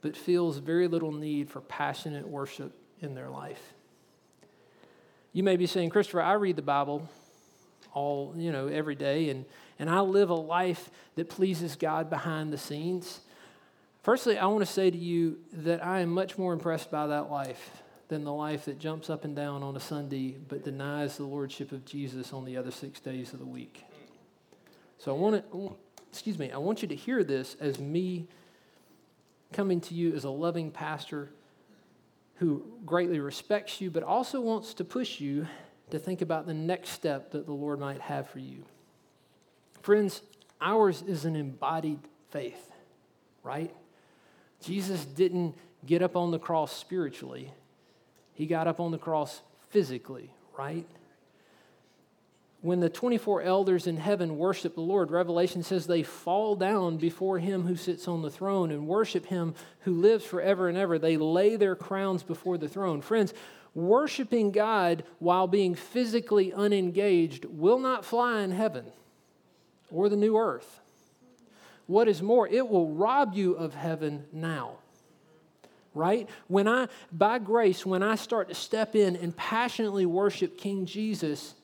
but 0.00 0.16
feels 0.16 0.58
very 0.58 0.86
little 0.86 1.12
need 1.12 1.48
for 1.48 1.60
passionate 1.60 2.28
worship 2.28 2.72
in 3.00 3.14
their 3.14 3.30
life. 3.30 3.74
You 5.32 5.42
may 5.42 5.56
be 5.56 5.66
saying, 5.66 5.90
Christopher, 5.90 6.22
I 6.22 6.34
read 6.34 6.56
the 6.56 6.62
Bible 6.62 7.08
all, 7.92 8.34
you 8.36 8.52
know, 8.52 8.66
every 8.66 8.96
day, 8.96 9.30
and 9.30 9.44
and 9.78 9.90
I 9.90 10.00
live 10.00 10.30
a 10.30 10.34
life 10.34 10.90
that 11.16 11.28
pleases 11.28 11.76
God 11.76 12.10
behind 12.10 12.52
the 12.52 12.58
scenes, 12.58 13.20
firstly, 14.02 14.38
I 14.38 14.46
want 14.46 14.60
to 14.60 14.72
say 14.72 14.90
to 14.90 14.96
you 14.96 15.38
that 15.52 15.84
I 15.84 16.00
am 16.00 16.10
much 16.10 16.38
more 16.38 16.52
impressed 16.52 16.90
by 16.90 17.06
that 17.08 17.30
life 17.30 17.82
than 18.08 18.24
the 18.24 18.32
life 18.32 18.66
that 18.66 18.78
jumps 18.78 19.10
up 19.10 19.24
and 19.24 19.34
down 19.34 19.62
on 19.62 19.76
a 19.76 19.80
Sunday 19.80 20.36
but 20.48 20.62
denies 20.62 21.16
the 21.16 21.24
lordship 21.24 21.72
of 21.72 21.84
Jesus 21.84 22.32
on 22.32 22.44
the 22.44 22.56
other 22.56 22.70
six 22.70 23.00
days 23.00 23.32
of 23.32 23.38
the 23.38 23.46
week. 23.46 23.84
So 24.98 25.14
I 25.14 25.18
want 25.18 25.50
to, 25.50 25.76
excuse 26.10 26.38
me, 26.38 26.52
I 26.52 26.58
want 26.58 26.82
you 26.82 26.88
to 26.88 26.94
hear 26.94 27.24
this 27.24 27.56
as 27.60 27.78
me 27.78 28.26
coming 29.52 29.80
to 29.80 29.94
you 29.94 30.14
as 30.14 30.24
a 30.24 30.30
loving 30.30 30.70
pastor 30.70 31.30
who 32.36 32.64
greatly 32.84 33.20
respects 33.20 33.80
you, 33.80 33.90
but 33.90 34.02
also 34.02 34.40
wants 34.40 34.74
to 34.74 34.84
push 34.84 35.20
you 35.20 35.46
to 35.90 35.98
think 35.98 36.22
about 36.22 36.46
the 36.46 36.54
next 36.54 36.90
step 36.90 37.30
that 37.30 37.46
the 37.46 37.52
Lord 37.52 37.78
might 37.78 38.00
have 38.00 38.28
for 38.28 38.38
you. 38.38 38.64
Friends, 39.84 40.22
ours 40.62 41.04
is 41.06 41.26
an 41.26 41.36
embodied 41.36 41.98
faith, 42.30 42.72
right? 43.42 43.70
Jesus 44.62 45.04
didn't 45.04 45.54
get 45.84 46.00
up 46.00 46.16
on 46.16 46.30
the 46.30 46.38
cross 46.38 46.74
spiritually, 46.74 47.52
he 48.32 48.46
got 48.46 48.66
up 48.66 48.80
on 48.80 48.92
the 48.92 48.98
cross 48.98 49.42
physically, 49.68 50.30
right? 50.56 50.86
When 52.62 52.80
the 52.80 52.88
24 52.88 53.42
elders 53.42 53.86
in 53.86 53.98
heaven 53.98 54.38
worship 54.38 54.74
the 54.74 54.80
Lord, 54.80 55.10
Revelation 55.10 55.62
says 55.62 55.86
they 55.86 56.02
fall 56.02 56.56
down 56.56 56.96
before 56.96 57.38
him 57.38 57.64
who 57.64 57.76
sits 57.76 58.08
on 58.08 58.22
the 58.22 58.30
throne 58.30 58.70
and 58.70 58.88
worship 58.88 59.26
him 59.26 59.54
who 59.80 59.92
lives 59.92 60.24
forever 60.24 60.70
and 60.70 60.78
ever. 60.78 60.98
They 60.98 61.18
lay 61.18 61.56
their 61.56 61.76
crowns 61.76 62.22
before 62.22 62.56
the 62.56 62.70
throne. 62.70 63.02
Friends, 63.02 63.34
worshiping 63.74 64.50
God 64.50 65.04
while 65.18 65.46
being 65.46 65.74
physically 65.74 66.54
unengaged 66.54 67.44
will 67.44 67.78
not 67.78 68.06
fly 68.06 68.40
in 68.40 68.50
heaven 68.50 68.86
or 69.90 70.08
the 70.08 70.16
new 70.16 70.36
earth. 70.36 70.80
What 71.86 72.08
is 72.08 72.22
more, 72.22 72.48
it 72.48 72.68
will 72.68 72.88
rob 72.88 73.34
you 73.34 73.54
of 73.54 73.74
heaven 73.74 74.24
now. 74.32 74.76
Right? 75.94 76.28
When 76.48 76.66
I, 76.66 76.88
by 77.12 77.38
grace, 77.38 77.86
when 77.86 78.02
I 78.02 78.16
start 78.16 78.48
to 78.48 78.54
step 78.54 78.96
in 78.96 79.16
and 79.16 79.36
passionately 79.36 80.06
worship 80.06 80.58
King 80.58 80.86
Jesus, 80.86 81.54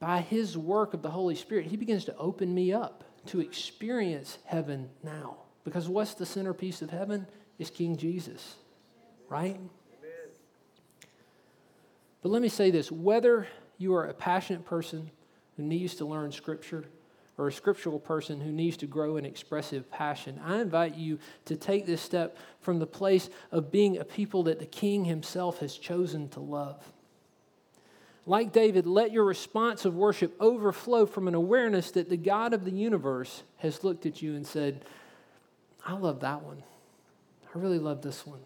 by 0.00 0.20
his 0.20 0.56
work 0.56 0.94
of 0.94 1.02
the 1.02 1.10
Holy 1.10 1.34
Spirit, 1.34 1.66
he 1.66 1.76
begins 1.76 2.06
to 2.06 2.16
open 2.16 2.52
me 2.52 2.72
up 2.72 3.04
to 3.26 3.40
experience 3.40 4.38
heaven 4.46 4.88
now. 5.04 5.36
Because 5.62 5.88
what's 5.88 6.14
the 6.14 6.26
centerpiece 6.26 6.82
of 6.82 6.90
heaven? 6.90 7.26
Is 7.58 7.70
King 7.70 7.96
Jesus, 7.96 8.56
right? 9.28 9.60
But 12.22 12.30
let 12.30 12.42
me 12.42 12.48
say 12.48 12.70
this 12.70 12.90
whether 12.90 13.46
you 13.78 13.94
are 13.94 14.06
a 14.06 14.14
passionate 14.14 14.64
person 14.64 15.10
who 15.56 15.62
needs 15.62 15.94
to 15.96 16.06
learn 16.06 16.32
Scripture 16.32 16.84
or 17.40 17.48
a 17.48 17.52
scriptural 17.52 17.98
person 17.98 18.38
who 18.38 18.52
needs 18.52 18.76
to 18.76 18.86
grow 18.86 19.16
in 19.16 19.24
expressive 19.24 19.90
passion, 19.90 20.38
I 20.44 20.60
invite 20.60 20.94
you 20.94 21.18
to 21.46 21.56
take 21.56 21.86
this 21.86 22.02
step 22.02 22.36
from 22.60 22.78
the 22.78 22.86
place 22.86 23.30
of 23.50 23.72
being 23.72 23.96
a 23.96 24.04
people 24.04 24.42
that 24.42 24.58
the 24.58 24.66
King 24.66 25.06
himself 25.06 25.60
has 25.60 25.78
chosen 25.78 26.28
to 26.30 26.40
love. 26.40 26.84
Like 28.26 28.52
David, 28.52 28.84
let 28.84 29.10
your 29.10 29.24
response 29.24 29.86
of 29.86 29.96
worship 29.96 30.36
overflow 30.38 31.06
from 31.06 31.28
an 31.28 31.34
awareness 31.34 31.90
that 31.92 32.10
the 32.10 32.18
God 32.18 32.52
of 32.52 32.66
the 32.66 32.70
universe 32.70 33.42
has 33.56 33.82
looked 33.82 34.04
at 34.04 34.20
you 34.20 34.34
and 34.34 34.46
said, 34.46 34.84
I 35.84 35.94
love 35.94 36.20
that 36.20 36.42
one. 36.42 36.62
I 37.54 37.58
really 37.58 37.78
love 37.78 38.02
this 38.02 38.26
one. 38.26 38.40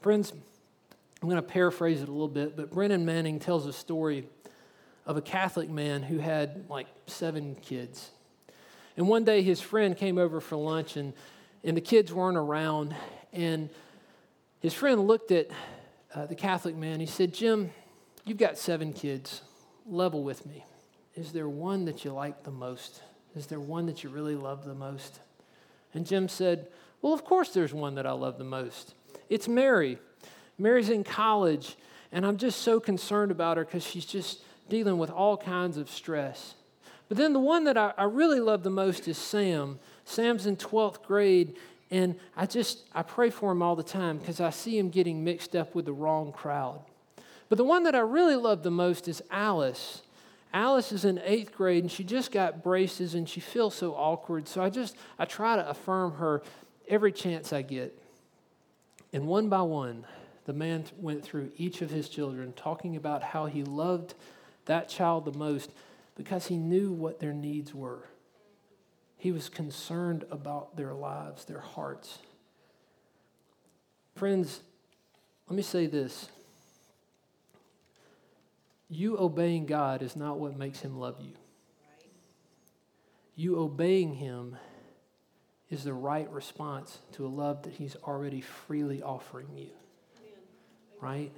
Friends, 0.00 0.32
I'm 1.20 1.28
going 1.28 1.36
to 1.36 1.42
paraphrase 1.42 2.00
it 2.00 2.08
a 2.08 2.12
little 2.12 2.28
bit, 2.28 2.56
but 2.56 2.70
Brennan 2.70 3.04
Manning 3.04 3.38
tells 3.38 3.66
a 3.66 3.74
story 3.74 4.26
of 5.10 5.16
a 5.16 5.20
Catholic 5.20 5.68
man 5.68 6.04
who 6.04 6.18
had 6.18 6.66
like 6.68 6.86
seven 7.08 7.56
kids. 7.56 8.10
And 8.96 9.08
one 9.08 9.24
day 9.24 9.42
his 9.42 9.60
friend 9.60 9.96
came 9.96 10.18
over 10.18 10.40
for 10.40 10.54
lunch, 10.54 10.96
and, 10.96 11.14
and 11.64 11.76
the 11.76 11.80
kids 11.80 12.12
weren't 12.12 12.36
around. 12.36 12.94
And 13.32 13.70
his 14.60 14.72
friend 14.72 15.08
looked 15.08 15.32
at 15.32 15.48
uh, 16.14 16.26
the 16.26 16.36
Catholic 16.36 16.76
man. 16.76 17.00
He 17.00 17.06
said, 17.06 17.34
Jim, 17.34 17.70
you've 18.24 18.38
got 18.38 18.56
seven 18.56 18.92
kids. 18.92 19.42
Level 19.84 20.22
with 20.22 20.46
me. 20.46 20.64
Is 21.16 21.32
there 21.32 21.48
one 21.48 21.86
that 21.86 22.04
you 22.04 22.12
like 22.12 22.44
the 22.44 22.52
most? 22.52 23.02
Is 23.34 23.48
there 23.48 23.58
one 23.58 23.86
that 23.86 24.04
you 24.04 24.10
really 24.10 24.36
love 24.36 24.64
the 24.64 24.76
most? 24.76 25.18
And 25.92 26.06
Jim 26.06 26.28
said, 26.28 26.68
Well, 27.02 27.12
of 27.12 27.24
course 27.24 27.48
there's 27.52 27.74
one 27.74 27.96
that 27.96 28.06
I 28.06 28.12
love 28.12 28.38
the 28.38 28.44
most. 28.44 28.94
It's 29.28 29.48
Mary. 29.48 29.98
Mary's 30.56 30.88
in 30.88 31.02
college, 31.02 31.76
and 32.12 32.24
I'm 32.24 32.36
just 32.36 32.62
so 32.62 32.78
concerned 32.78 33.32
about 33.32 33.56
her 33.56 33.64
because 33.64 33.84
she's 33.84 34.06
just 34.06 34.44
dealing 34.70 34.96
with 34.96 35.10
all 35.10 35.36
kinds 35.36 35.76
of 35.76 35.90
stress. 35.90 36.54
But 37.08 37.18
then 37.18 37.32
the 37.32 37.40
one 37.40 37.64
that 37.64 37.76
I, 37.76 37.92
I 37.98 38.04
really 38.04 38.40
love 38.40 38.62
the 38.62 38.70
most 38.70 39.08
is 39.08 39.18
Sam. 39.18 39.78
Sam's 40.04 40.46
in 40.46 40.56
12th 40.56 41.02
grade, 41.02 41.56
and 41.90 42.14
I 42.36 42.46
just 42.46 42.88
I 42.94 43.02
pray 43.02 43.30
for 43.30 43.52
him 43.52 43.62
all 43.62 43.76
the 43.76 43.82
time 43.82 44.18
because 44.18 44.40
I 44.40 44.50
see 44.50 44.78
him 44.78 44.90
getting 44.90 45.24
mixed 45.24 45.54
up 45.54 45.74
with 45.74 45.84
the 45.84 45.92
wrong 45.92 46.32
crowd. 46.32 46.80
But 47.48 47.58
the 47.58 47.64
one 47.64 47.82
that 47.82 47.96
I 47.96 48.00
really 48.00 48.36
love 48.36 48.62
the 48.62 48.70
most 48.70 49.08
is 49.08 49.22
Alice. 49.30 50.02
Alice 50.52 50.92
is 50.92 51.04
in 51.04 51.20
eighth 51.24 51.52
grade 51.52 51.82
and 51.82 51.90
she 51.90 52.04
just 52.04 52.32
got 52.32 52.62
braces 52.62 53.14
and 53.14 53.28
she 53.28 53.40
feels 53.40 53.74
so 53.74 53.92
awkward. 53.94 54.48
So 54.48 54.62
I 54.62 54.70
just 54.70 54.96
I 55.18 55.24
try 55.24 55.56
to 55.56 55.68
affirm 55.68 56.12
her 56.14 56.42
every 56.88 57.12
chance 57.12 57.52
I 57.52 57.62
get. 57.62 57.96
And 59.12 59.26
one 59.26 59.48
by 59.48 59.62
one, 59.62 60.06
the 60.44 60.52
man 60.52 60.84
went 60.98 61.24
through 61.24 61.50
each 61.56 61.82
of 61.82 61.90
his 61.90 62.08
children, 62.08 62.52
talking 62.52 62.96
about 62.96 63.22
how 63.22 63.46
he 63.46 63.64
loved 63.64 64.14
that 64.66 64.88
child 64.88 65.24
the 65.24 65.36
most 65.36 65.70
because 66.16 66.46
he 66.46 66.56
knew 66.56 66.92
what 66.92 67.20
their 67.20 67.32
needs 67.32 67.74
were. 67.74 68.04
He 69.16 69.32
was 69.32 69.48
concerned 69.48 70.24
about 70.30 70.76
their 70.76 70.92
lives, 70.92 71.44
their 71.44 71.60
hearts. 71.60 72.18
Friends, 74.16 74.60
let 75.48 75.56
me 75.56 75.62
say 75.62 75.86
this. 75.86 76.28
You 78.88 79.18
obeying 79.18 79.66
God 79.66 80.02
is 80.02 80.16
not 80.16 80.38
what 80.38 80.56
makes 80.56 80.80
him 80.80 80.98
love 80.98 81.16
you. 81.20 81.32
You 83.36 83.58
obeying 83.58 84.14
him 84.14 84.56
is 85.70 85.84
the 85.84 85.94
right 85.94 86.30
response 86.30 86.98
to 87.12 87.26
a 87.26 87.28
love 87.28 87.62
that 87.62 87.74
he's 87.74 87.96
already 88.04 88.40
freely 88.40 89.02
offering 89.02 89.46
you 89.54 89.68
right? 91.00 91.32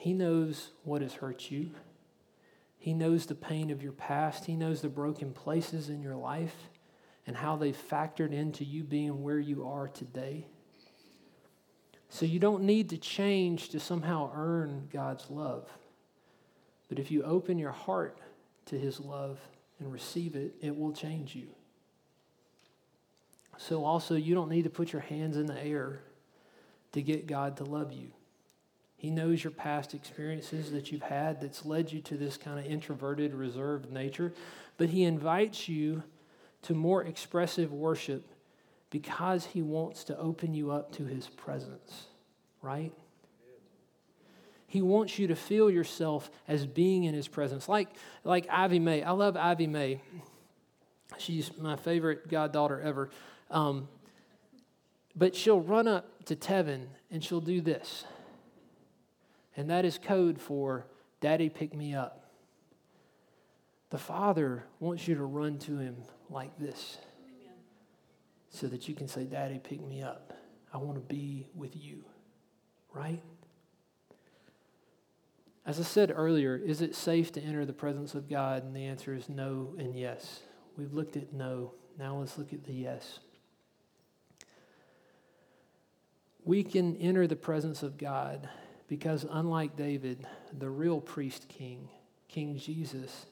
He 0.00 0.14
knows 0.14 0.70
what 0.82 1.02
has 1.02 1.12
hurt 1.12 1.50
you. 1.50 1.72
He 2.78 2.94
knows 2.94 3.26
the 3.26 3.34
pain 3.34 3.70
of 3.70 3.82
your 3.82 3.92
past. 3.92 4.46
He 4.46 4.56
knows 4.56 4.80
the 4.80 4.88
broken 4.88 5.34
places 5.34 5.90
in 5.90 6.00
your 6.00 6.16
life 6.16 6.56
and 7.26 7.36
how 7.36 7.56
they've 7.56 7.76
factored 7.76 8.32
into 8.32 8.64
you 8.64 8.82
being 8.82 9.22
where 9.22 9.38
you 9.38 9.68
are 9.68 9.88
today. 9.88 10.46
So 12.08 12.24
you 12.24 12.38
don't 12.38 12.62
need 12.62 12.88
to 12.88 12.96
change 12.96 13.68
to 13.68 13.78
somehow 13.78 14.32
earn 14.34 14.88
God's 14.90 15.28
love. 15.28 15.68
But 16.88 16.98
if 16.98 17.10
you 17.10 17.22
open 17.22 17.58
your 17.58 17.70
heart 17.70 18.16
to 18.66 18.78
His 18.78 19.00
love 19.00 19.38
and 19.78 19.92
receive 19.92 20.34
it, 20.34 20.54
it 20.62 20.74
will 20.74 20.92
change 20.92 21.34
you. 21.34 21.48
So 23.58 23.84
also, 23.84 24.14
you 24.14 24.34
don't 24.34 24.48
need 24.48 24.64
to 24.64 24.70
put 24.70 24.94
your 24.94 25.02
hands 25.02 25.36
in 25.36 25.44
the 25.44 25.62
air 25.62 26.00
to 26.92 27.02
get 27.02 27.26
God 27.26 27.58
to 27.58 27.64
love 27.64 27.92
you. 27.92 28.12
He 29.00 29.08
knows 29.08 29.42
your 29.42 29.50
past 29.50 29.94
experiences 29.94 30.72
that 30.72 30.92
you've 30.92 31.00
had 31.00 31.40
that's 31.40 31.64
led 31.64 31.90
you 31.90 32.02
to 32.02 32.18
this 32.18 32.36
kind 32.36 32.58
of 32.58 32.66
introverted, 32.66 33.32
reserved 33.32 33.90
nature, 33.90 34.34
but 34.76 34.90
He 34.90 35.04
invites 35.04 35.70
you 35.70 36.02
to 36.64 36.74
more 36.74 37.02
expressive 37.02 37.72
worship 37.72 38.28
because 38.90 39.46
He 39.46 39.62
wants 39.62 40.04
to 40.04 40.18
open 40.18 40.52
you 40.52 40.70
up 40.70 40.92
to 40.96 41.06
His 41.06 41.28
presence, 41.28 42.08
right? 42.60 42.92
He 44.66 44.82
wants 44.82 45.18
you 45.18 45.28
to 45.28 45.34
feel 45.34 45.70
yourself 45.70 46.30
as 46.46 46.66
being 46.66 47.04
in 47.04 47.14
His 47.14 47.26
presence. 47.26 47.70
Like, 47.70 47.88
like 48.22 48.46
Ivy 48.50 48.80
May. 48.80 49.02
I 49.02 49.12
love 49.12 49.34
Ivy 49.34 49.66
May. 49.66 50.02
She's 51.16 51.56
my 51.56 51.76
favorite 51.76 52.28
goddaughter 52.28 52.78
ever. 52.82 53.08
Um, 53.50 53.88
but 55.16 55.34
she'll 55.34 55.62
run 55.62 55.88
up 55.88 56.26
to 56.26 56.36
Tevin 56.36 56.84
and 57.10 57.24
she'll 57.24 57.40
do 57.40 57.62
this. 57.62 58.04
And 59.56 59.70
that 59.70 59.84
is 59.84 59.98
code 59.98 60.40
for 60.40 60.86
Daddy, 61.20 61.48
pick 61.48 61.74
me 61.74 61.94
up. 61.94 62.24
The 63.90 63.98
Father 63.98 64.64
wants 64.78 65.06
you 65.06 65.14
to 65.16 65.24
run 65.24 65.58
to 65.60 65.78
Him 65.78 65.96
like 66.30 66.58
this 66.58 66.98
so 68.48 68.68
that 68.68 68.88
you 68.88 68.94
can 68.94 69.08
say, 69.08 69.24
Daddy, 69.24 69.58
pick 69.58 69.84
me 69.84 70.02
up. 70.02 70.32
I 70.72 70.78
want 70.78 70.94
to 70.94 71.00
be 71.00 71.46
with 71.54 71.76
you, 71.76 72.04
right? 72.94 73.22
As 75.66 75.78
I 75.78 75.82
said 75.82 76.12
earlier, 76.14 76.56
is 76.56 76.80
it 76.80 76.94
safe 76.94 77.32
to 77.32 77.40
enter 77.40 77.66
the 77.66 77.72
presence 77.72 78.14
of 78.14 78.28
God? 78.28 78.64
And 78.64 78.74
the 78.74 78.86
answer 78.86 79.14
is 79.14 79.28
no 79.28 79.74
and 79.78 79.94
yes. 79.94 80.40
We've 80.76 80.92
looked 80.92 81.16
at 81.16 81.32
no. 81.32 81.74
Now 81.98 82.16
let's 82.16 82.38
look 82.38 82.52
at 82.52 82.64
the 82.64 82.72
yes 82.72 83.18
we 86.44 86.62
can 86.62 86.96
enter 86.96 87.26
the 87.26 87.36
presence 87.36 87.82
of 87.82 87.98
God 87.98 88.48
because, 88.90 89.24
unlike 89.30 89.76
David, 89.76 90.26
the 90.58 90.68
real 90.68 91.00
priest 91.00 91.48
king, 91.48 91.88
King 92.26 92.58
Jesus, 92.58 93.26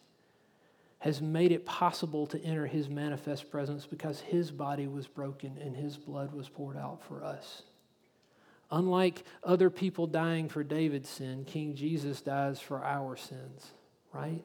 has 1.00 1.20
made 1.20 1.50
it 1.50 1.66
possible 1.66 2.28
to 2.28 2.40
enter 2.44 2.64
his 2.64 2.88
manifest 2.88 3.50
presence 3.50 3.84
because 3.84 4.20
his 4.20 4.52
body 4.52 4.86
was 4.86 5.08
broken 5.08 5.58
and 5.60 5.76
his 5.76 5.96
blood 5.96 6.32
was 6.32 6.48
poured 6.48 6.76
out 6.76 7.02
for 7.02 7.24
us. 7.24 7.64
Unlike 8.70 9.24
other 9.42 9.68
people 9.68 10.06
dying 10.06 10.48
for 10.48 10.62
David's 10.62 11.08
sin, 11.08 11.44
King 11.44 11.74
Jesus 11.74 12.20
dies 12.20 12.60
for 12.60 12.84
our 12.84 13.16
sins, 13.16 13.72
right? 14.12 14.44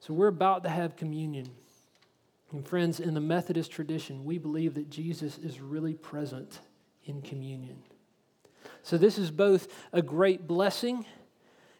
So 0.00 0.14
we're 0.14 0.28
about 0.28 0.62
to 0.62 0.70
have 0.70 0.96
communion. 0.96 1.50
And 2.52 2.66
friends, 2.66 3.00
in 3.00 3.12
the 3.12 3.20
Methodist 3.20 3.70
tradition, 3.70 4.24
we 4.24 4.38
believe 4.38 4.72
that 4.76 4.88
Jesus 4.88 5.36
is 5.36 5.60
really 5.60 5.92
present 5.92 6.60
in 7.04 7.20
communion. 7.20 7.82
So, 8.82 8.96
this 8.96 9.18
is 9.18 9.30
both 9.30 9.68
a 9.92 10.02
great 10.02 10.46
blessing 10.46 11.04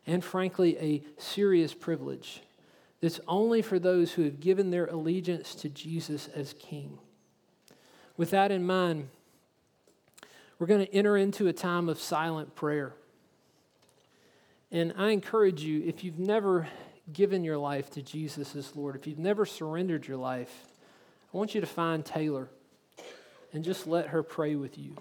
and, 0.07 0.25
frankly, 0.25 0.77
a 0.79 1.03
serious 1.21 1.75
privilege 1.75 2.41
It's 3.01 3.21
only 3.29 3.63
for 3.63 3.79
those 3.79 4.13
who 4.13 4.23
have 4.25 4.41
given 4.41 4.71
their 4.71 4.87
allegiance 4.87 5.55
to 5.57 5.69
Jesus 5.69 6.29
as 6.35 6.55
King. 6.59 6.99
With 8.17 8.31
that 8.31 8.51
in 8.51 8.67
mind, 8.67 9.09
we're 10.59 10.67
going 10.67 10.85
to 10.85 10.93
enter 10.93 11.17
into 11.17 11.47
a 11.47 11.53
time 11.53 11.89
of 11.89 12.01
silent 12.01 12.57
prayer. 12.57 12.95
And 14.73 14.93
I 14.97 15.11
encourage 15.11 15.63
you, 15.63 15.85
if 15.85 16.03
you've 16.03 16.19
never 16.19 16.67
given 17.13 17.45
your 17.45 17.57
life 17.57 17.91
to 17.91 18.03
Jesus 18.03 18.57
as 18.57 18.75
Lord, 18.75 18.97
if 18.97 19.07
you've 19.07 19.19
never 19.19 19.47
surrendered 19.47 20.07
your 20.09 20.17
life, 20.17 20.67
I 21.33 21.37
want 21.37 21.55
you 21.55 21.61
to 21.61 21.67
find 21.67 22.05
Taylor 22.05 22.49
and 23.53 23.63
just 23.63 23.87
let 23.87 24.09
her 24.09 24.23
pray 24.23 24.57
with 24.57 24.77
you. 24.77 24.97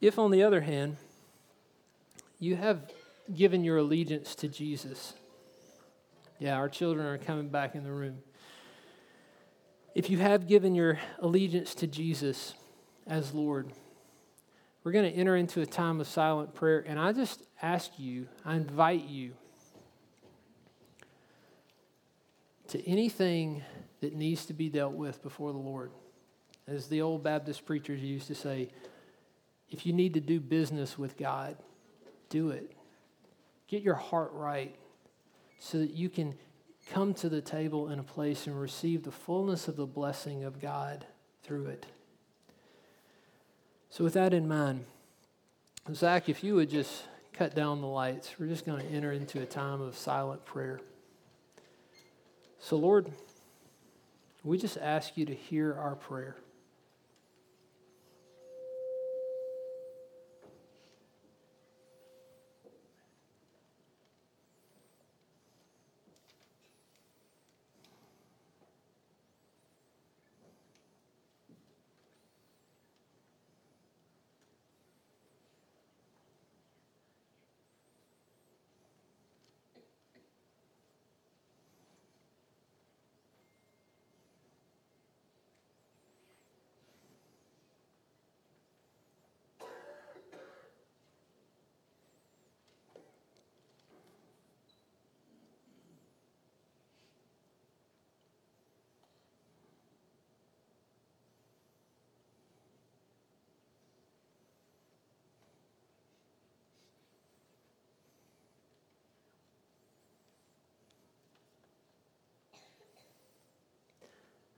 If, 0.00 0.18
on 0.18 0.30
the 0.30 0.42
other 0.42 0.60
hand, 0.60 0.96
you 2.38 2.56
have 2.56 2.90
given 3.34 3.64
your 3.64 3.78
allegiance 3.78 4.34
to 4.36 4.48
Jesus, 4.48 5.14
yeah, 6.38 6.56
our 6.56 6.68
children 6.68 7.06
are 7.06 7.18
coming 7.18 7.48
back 7.48 7.74
in 7.74 7.82
the 7.82 7.92
room. 7.92 8.18
If 9.94 10.10
you 10.10 10.18
have 10.18 10.46
given 10.46 10.74
your 10.74 10.98
allegiance 11.20 11.74
to 11.76 11.86
Jesus 11.86 12.52
as 13.06 13.32
Lord, 13.32 13.72
we're 14.84 14.92
going 14.92 15.10
to 15.10 15.18
enter 15.18 15.34
into 15.34 15.62
a 15.62 15.66
time 15.66 16.00
of 16.00 16.06
silent 16.06 16.54
prayer. 16.54 16.84
And 16.86 17.00
I 17.00 17.12
just 17.12 17.42
ask 17.62 17.98
you, 17.98 18.28
I 18.44 18.56
invite 18.56 19.04
you 19.04 19.32
to 22.68 22.86
anything 22.86 23.62
that 24.00 24.14
needs 24.14 24.46
to 24.46 24.52
be 24.52 24.68
dealt 24.68 24.92
with 24.92 25.22
before 25.22 25.52
the 25.52 25.58
Lord. 25.58 25.90
As 26.68 26.88
the 26.88 27.00
old 27.00 27.22
Baptist 27.22 27.64
preachers 27.64 28.02
used 28.02 28.26
to 28.26 28.34
say, 28.34 28.68
if 29.70 29.86
you 29.86 29.92
need 29.92 30.14
to 30.14 30.20
do 30.20 30.40
business 30.40 30.98
with 30.98 31.16
God, 31.16 31.56
do 32.28 32.50
it. 32.50 32.72
Get 33.68 33.82
your 33.82 33.94
heart 33.94 34.30
right 34.32 34.74
so 35.58 35.78
that 35.78 35.90
you 35.90 36.08
can 36.08 36.34
come 36.90 37.14
to 37.14 37.28
the 37.28 37.40
table 37.40 37.90
in 37.90 37.98
a 37.98 38.02
place 38.04 38.46
and 38.46 38.60
receive 38.60 39.02
the 39.02 39.10
fullness 39.10 39.68
of 39.68 39.76
the 39.76 39.86
blessing 39.86 40.44
of 40.44 40.60
God 40.60 41.06
through 41.42 41.66
it. 41.66 41.86
So, 43.90 44.04
with 44.04 44.14
that 44.14 44.34
in 44.34 44.46
mind, 44.46 44.84
Zach, 45.92 46.28
if 46.28 46.44
you 46.44 46.54
would 46.56 46.70
just 46.70 47.04
cut 47.32 47.54
down 47.54 47.80
the 47.80 47.86
lights, 47.86 48.34
we're 48.38 48.46
just 48.46 48.66
going 48.66 48.80
to 48.80 48.92
enter 48.92 49.12
into 49.12 49.40
a 49.40 49.46
time 49.46 49.80
of 49.80 49.96
silent 49.96 50.44
prayer. 50.44 50.80
So, 52.58 52.76
Lord, 52.76 53.10
we 54.42 54.58
just 54.58 54.76
ask 54.78 55.16
you 55.16 55.24
to 55.26 55.34
hear 55.34 55.74
our 55.74 55.94
prayer. 55.94 56.36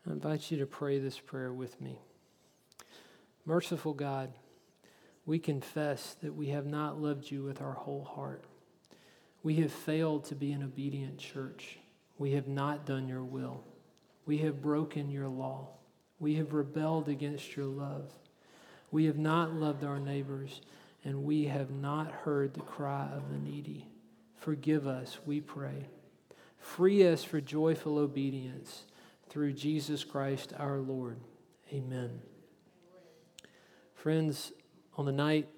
I 0.06 0.12
invite 0.12 0.50
you 0.50 0.58
to 0.58 0.66
pray 0.66 0.98
this 0.98 1.18
prayer 1.18 1.52
with 1.52 1.80
me. 1.80 2.00
Merciful 3.44 3.94
God, 3.94 4.32
we 5.26 5.38
confess 5.38 6.16
that 6.22 6.34
we 6.34 6.48
have 6.48 6.66
not 6.66 7.00
loved 7.00 7.30
you 7.30 7.42
with 7.42 7.60
our 7.60 7.72
whole 7.72 8.04
heart. 8.04 8.44
We 9.42 9.56
have 9.56 9.72
failed 9.72 10.24
to 10.26 10.34
be 10.34 10.52
an 10.52 10.62
obedient 10.62 11.18
church. 11.18 11.78
We 12.18 12.32
have 12.32 12.48
not 12.48 12.86
done 12.86 13.08
your 13.08 13.24
will. 13.24 13.64
We 14.26 14.38
have 14.38 14.60
broken 14.60 15.10
your 15.10 15.28
law. 15.28 15.68
We 16.18 16.34
have 16.34 16.52
rebelled 16.52 17.08
against 17.08 17.56
your 17.56 17.66
love. 17.66 18.12
We 18.90 19.04
have 19.04 19.18
not 19.18 19.54
loved 19.54 19.84
our 19.84 20.00
neighbors, 20.00 20.60
and 21.04 21.24
we 21.24 21.44
have 21.44 21.70
not 21.70 22.10
heard 22.10 22.54
the 22.54 22.60
cry 22.60 23.08
of 23.12 23.30
the 23.30 23.38
needy. 23.38 23.86
Forgive 24.36 24.86
us, 24.86 25.18
we 25.26 25.40
pray. 25.40 25.86
Free 26.58 27.06
us 27.06 27.22
for 27.22 27.40
joyful 27.40 27.98
obedience 27.98 28.84
through 29.28 29.52
Jesus 29.52 30.04
Christ 30.04 30.52
our 30.58 30.78
Lord. 30.78 31.18
Amen. 31.72 32.20
Friends, 33.94 34.52
on 34.96 35.04
the 35.04 35.12
night 35.12 35.48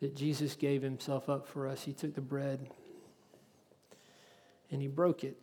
that 0.00 0.16
Jesus 0.16 0.54
gave 0.54 0.82
himself 0.82 1.28
up 1.28 1.46
for 1.46 1.66
us, 1.66 1.82
he 1.82 1.92
took 1.92 2.14
the 2.14 2.20
bread 2.20 2.70
and 4.70 4.82
he 4.82 4.88
broke 4.88 5.24
it 5.24 5.40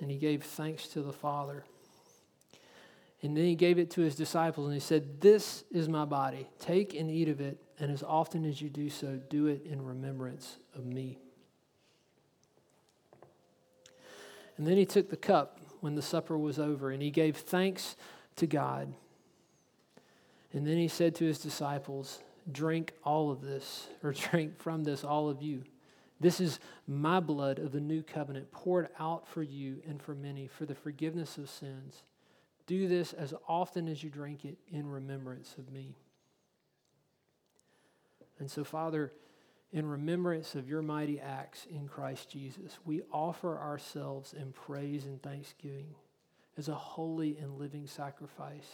and 0.00 0.10
he 0.10 0.16
gave 0.16 0.44
thanks 0.44 0.88
to 0.88 1.02
the 1.02 1.12
Father. 1.12 1.64
And 3.22 3.36
then 3.36 3.44
he 3.44 3.56
gave 3.56 3.78
it 3.78 3.90
to 3.92 4.00
his 4.00 4.14
disciples 4.14 4.66
and 4.66 4.74
he 4.74 4.80
said, 4.80 5.20
This 5.20 5.64
is 5.70 5.88
my 5.88 6.04
body. 6.04 6.48
Take 6.60 6.94
and 6.94 7.10
eat 7.10 7.28
of 7.28 7.40
it, 7.40 7.60
and 7.80 7.90
as 7.90 8.02
often 8.02 8.44
as 8.44 8.62
you 8.62 8.70
do 8.70 8.88
so, 8.90 9.18
do 9.28 9.46
it 9.46 9.66
in 9.66 9.84
remembrance 9.84 10.58
of 10.74 10.86
me. 10.86 11.18
And 14.56 14.66
then 14.66 14.76
he 14.76 14.86
took 14.86 15.10
the 15.10 15.16
cup 15.16 15.60
when 15.80 15.94
the 15.94 16.02
supper 16.02 16.36
was 16.36 16.58
over, 16.58 16.90
and 16.90 17.02
he 17.02 17.10
gave 17.10 17.36
thanks 17.36 17.96
to 18.36 18.46
God. 18.46 18.92
And 20.52 20.66
then 20.66 20.76
he 20.78 20.88
said 20.88 21.14
to 21.16 21.24
his 21.24 21.38
disciples, 21.38 22.20
Drink 22.50 22.94
all 23.04 23.30
of 23.30 23.42
this, 23.42 23.88
or 24.02 24.12
drink 24.30 24.58
from 24.58 24.84
this, 24.84 25.04
all 25.04 25.28
of 25.28 25.42
you. 25.42 25.64
This 26.20 26.40
is 26.40 26.58
my 26.86 27.20
blood 27.20 27.58
of 27.58 27.72
the 27.72 27.80
new 27.80 28.02
covenant 28.02 28.50
poured 28.50 28.88
out 28.98 29.28
for 29.28 29.42
you 29.42 29.80
and 29.86 30.02
for 30.02 30.14
many 30.14 30.48
for 30.48 30.66
the 30.66 30.74
forgiveness 30.74 31.38
of 31.38 31.48
sins. 31.48 32.02
Do 32.66 32.88
this 32.88 33.12
as 33.12 33.32
often 33.48 33.88
as 33.88 34.02
you 34.02 34.10
drink 34.10 34.44
it 34.44 34.58
in 34.70 34.90
remembrance 34.90 35.54
of 35.58 35.70
me. 35.72 35.94
And 38.38 38.50
so, 38.50 38.64
Father, 38.64 39.12
in 39.72 39.86
remembrance 39.86 40.54
of 40.54 40.68
your 40.68 40.82
mighty 40.82 41.20
acts 41.20 41.66
in 41.70 41.88
Christ 41.88 42.30
Jesus, 42.30 42.78
we 42.84 43.02
offer 43.12 43.58
ourselves 43.58 44.32
in 44.32 44.52
praise 44.52 45.04
and 45.04 45.22
thanksgiving 45.22 45.94
as 46.56 46.68
a 46.68 46.74
holy 46.74 47.36
and 47.36 47.58
living 47.58 47.86
sacrifice 47.86 48.68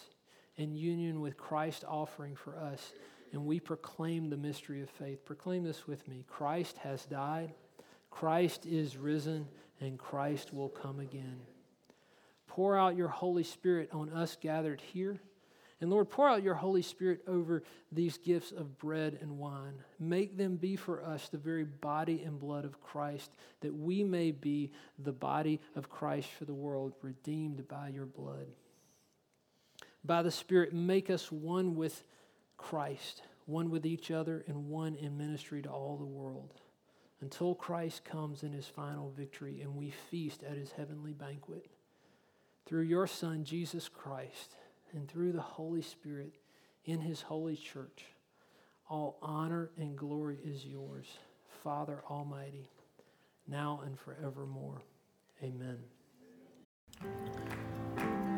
in 0.56 0.74
union 0.74 1.20
with 1.20 1.36
Christ 1.36 1.84
offering 1.86 2.36
for 2.36 2.56
us. 2.56 2.92
And 3.32 3.44
we 3.44 3.58
proclaim 3.58 4.30
the 4.30 4.36
mystery 4.36 4.82
of 4.82 4.90
faith. 4.90 5.24
Proclaim 5.24 5.64
this 5.64 5.86
with 5.86 6.06
me 6.06 6.24
Christ 6.28 6.78
has 6.78 7.04
died, 7.06 7.52
Christ 8.10 8.64
is 8.64 8.96
risen, 8.96 9.48
and 9.80 9.98
Christ 9.98 10.54
will 10.54 10.68
come 10.68 11.00
again. 11.00 11.40
Pour 12.46 12.78
out 12.78 12.96
your 12.96 13.08
Holy 13.08 13.42
Spirit 13.42 13.90
on 13.92 14.10
us 14.10 14.36
gathered 14.40 14.80
here 14.80 15.18
and 15.84 15.92
Lord, 15.92 16.08
pour 16.08 16.30
out 16.30 16.42
your 16.42 16.54
Holy 16.54 16.80
Spirit 16.80 17.20
over 17.28 17.62
these 17.92 18.16
gifts 18.16 18.52
of 18.52 18.78
bread 18.78 19.18
and 19.20 19.36
wine. 19.36 19.74
Make 20.00 20.34
them 20.34 20.56
be 20.56 20.76
for 20.76 21.04
us 21.04 21.28
the 21.28 21.36
very 21.36 21.64
body 21.64 22.22
and 22.24 22.38
blood 22.38 22.64
of 22.64 22.80
Christ, 22.80 23.30
that 23.60 23.74
we 23.74 24.02
may 24.02 24.30
be 24.30 24.72
the 24.98 25.12
body 25.12 25.60
of 25.76 25.90
Christ 25.90 26.30
for 26.30 26.46
the 26.46 26.54
world, 26.54 26.94
redeemed 27.02 27.68
by 27.68 27.88
your 27.88 28.06
blood. 28.06 28.46
By 30.02 30.22
the 30.22 30.30
Spirit, 30.30 30.72
make 30.72 31.10
us 31.10 31.30
one 31.30 31.74
with 31.74 32.02
Christ, 32.56 33.20
one 33.44 33.68
with 33.68 33.84
each 33.84 34.10
other, 34.10 34.42
and 34.48 34.70
one 34.70 34.94
in 34.94 35.18
ministry 35.18 35.60
to 35.60 35.68
all 35.68 35.98
the 35.98 36.06
world, 36.06 36.62
until 37.20 37.54
Christ 37.54 38.06
comes 38.06 38.42
in 38.42 38.54
his 38.54 38.68
final 38.68 39.10
victory 39.10 39.60
and 39.60 39.76
we 39.76 39.90
feast 39.90 40.44
at 40.44 40.56
his 40.56 40.72
heavenly 40.72 41.12
banquet. 41.12 41.66
Through 42.64 42.84
your 42.84 43.06
Son, 43.06 43.44
Jesus 43.44 43.90
Christ 43.90 44.56
and 44.94 45.08
through 45.08 45.32
the 45.32 45.40
Holy 45.40 45.82
Spirit 45.82 46.34
in 46.84 47.00
his 47.00 47.22
holy 47.22 47.56
church. 47.56 48.04
All 48.88 49.18
honor 49.22 49.70
and 49.76 49.96
glory 49.96 50.38
is 50.44 50.64
yours, 50.64 51.18
Father 51.62 52.02
Almighty, 52.10 52.68
now 53.48 53.80
and 53.84 53.98
forevermore. 53.98 54.82
Amen. 55.42 55.78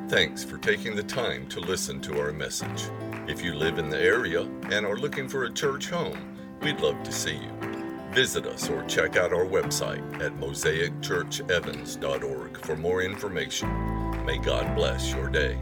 Thanks 0.09 0.43
for 0.45 0.57
taking 0.59 0.95
the 0.95 1.03
time 1.03 1.49
to 1.49 1.59
listen 1.59 2.01
to 2.03 2.21
our 2.21 2.33
message. 2.33 2.85
If 3.27 3.43
you 3.43 3.55
live 3.55 3.79
in 3.79 3.91
the 3.91 4.01
area 4.01 4.43
and 4.71 4.87
are 4.87 4.97
looking 4.97 5.29
for 5.29 5.43
a 5.45 5.53
church 5.53 5.89
home, 5.89 6.39
we'd 6.63 6.79
love 6.81 7.03
to 7.03 7.11
see 7.11 7.35
you. 7.35 7.51
Visit 8.13 8.47
us 8.47 8.71
or 8.71 8.85
check 8.85 9.17
out 9.17 9.33
our 9.33 9.45
website 9.45 10.23
at 10.23 10.33
mosaicchurchevans.org 10.37 12.65
for 12.65 12.77
more 12.77 13.03
information. 13.03 14.25
May 14.25 14.39
God 14.39 14.77
bless 14.77 15.13
your 15.13 15.29
day. 15.29 15.59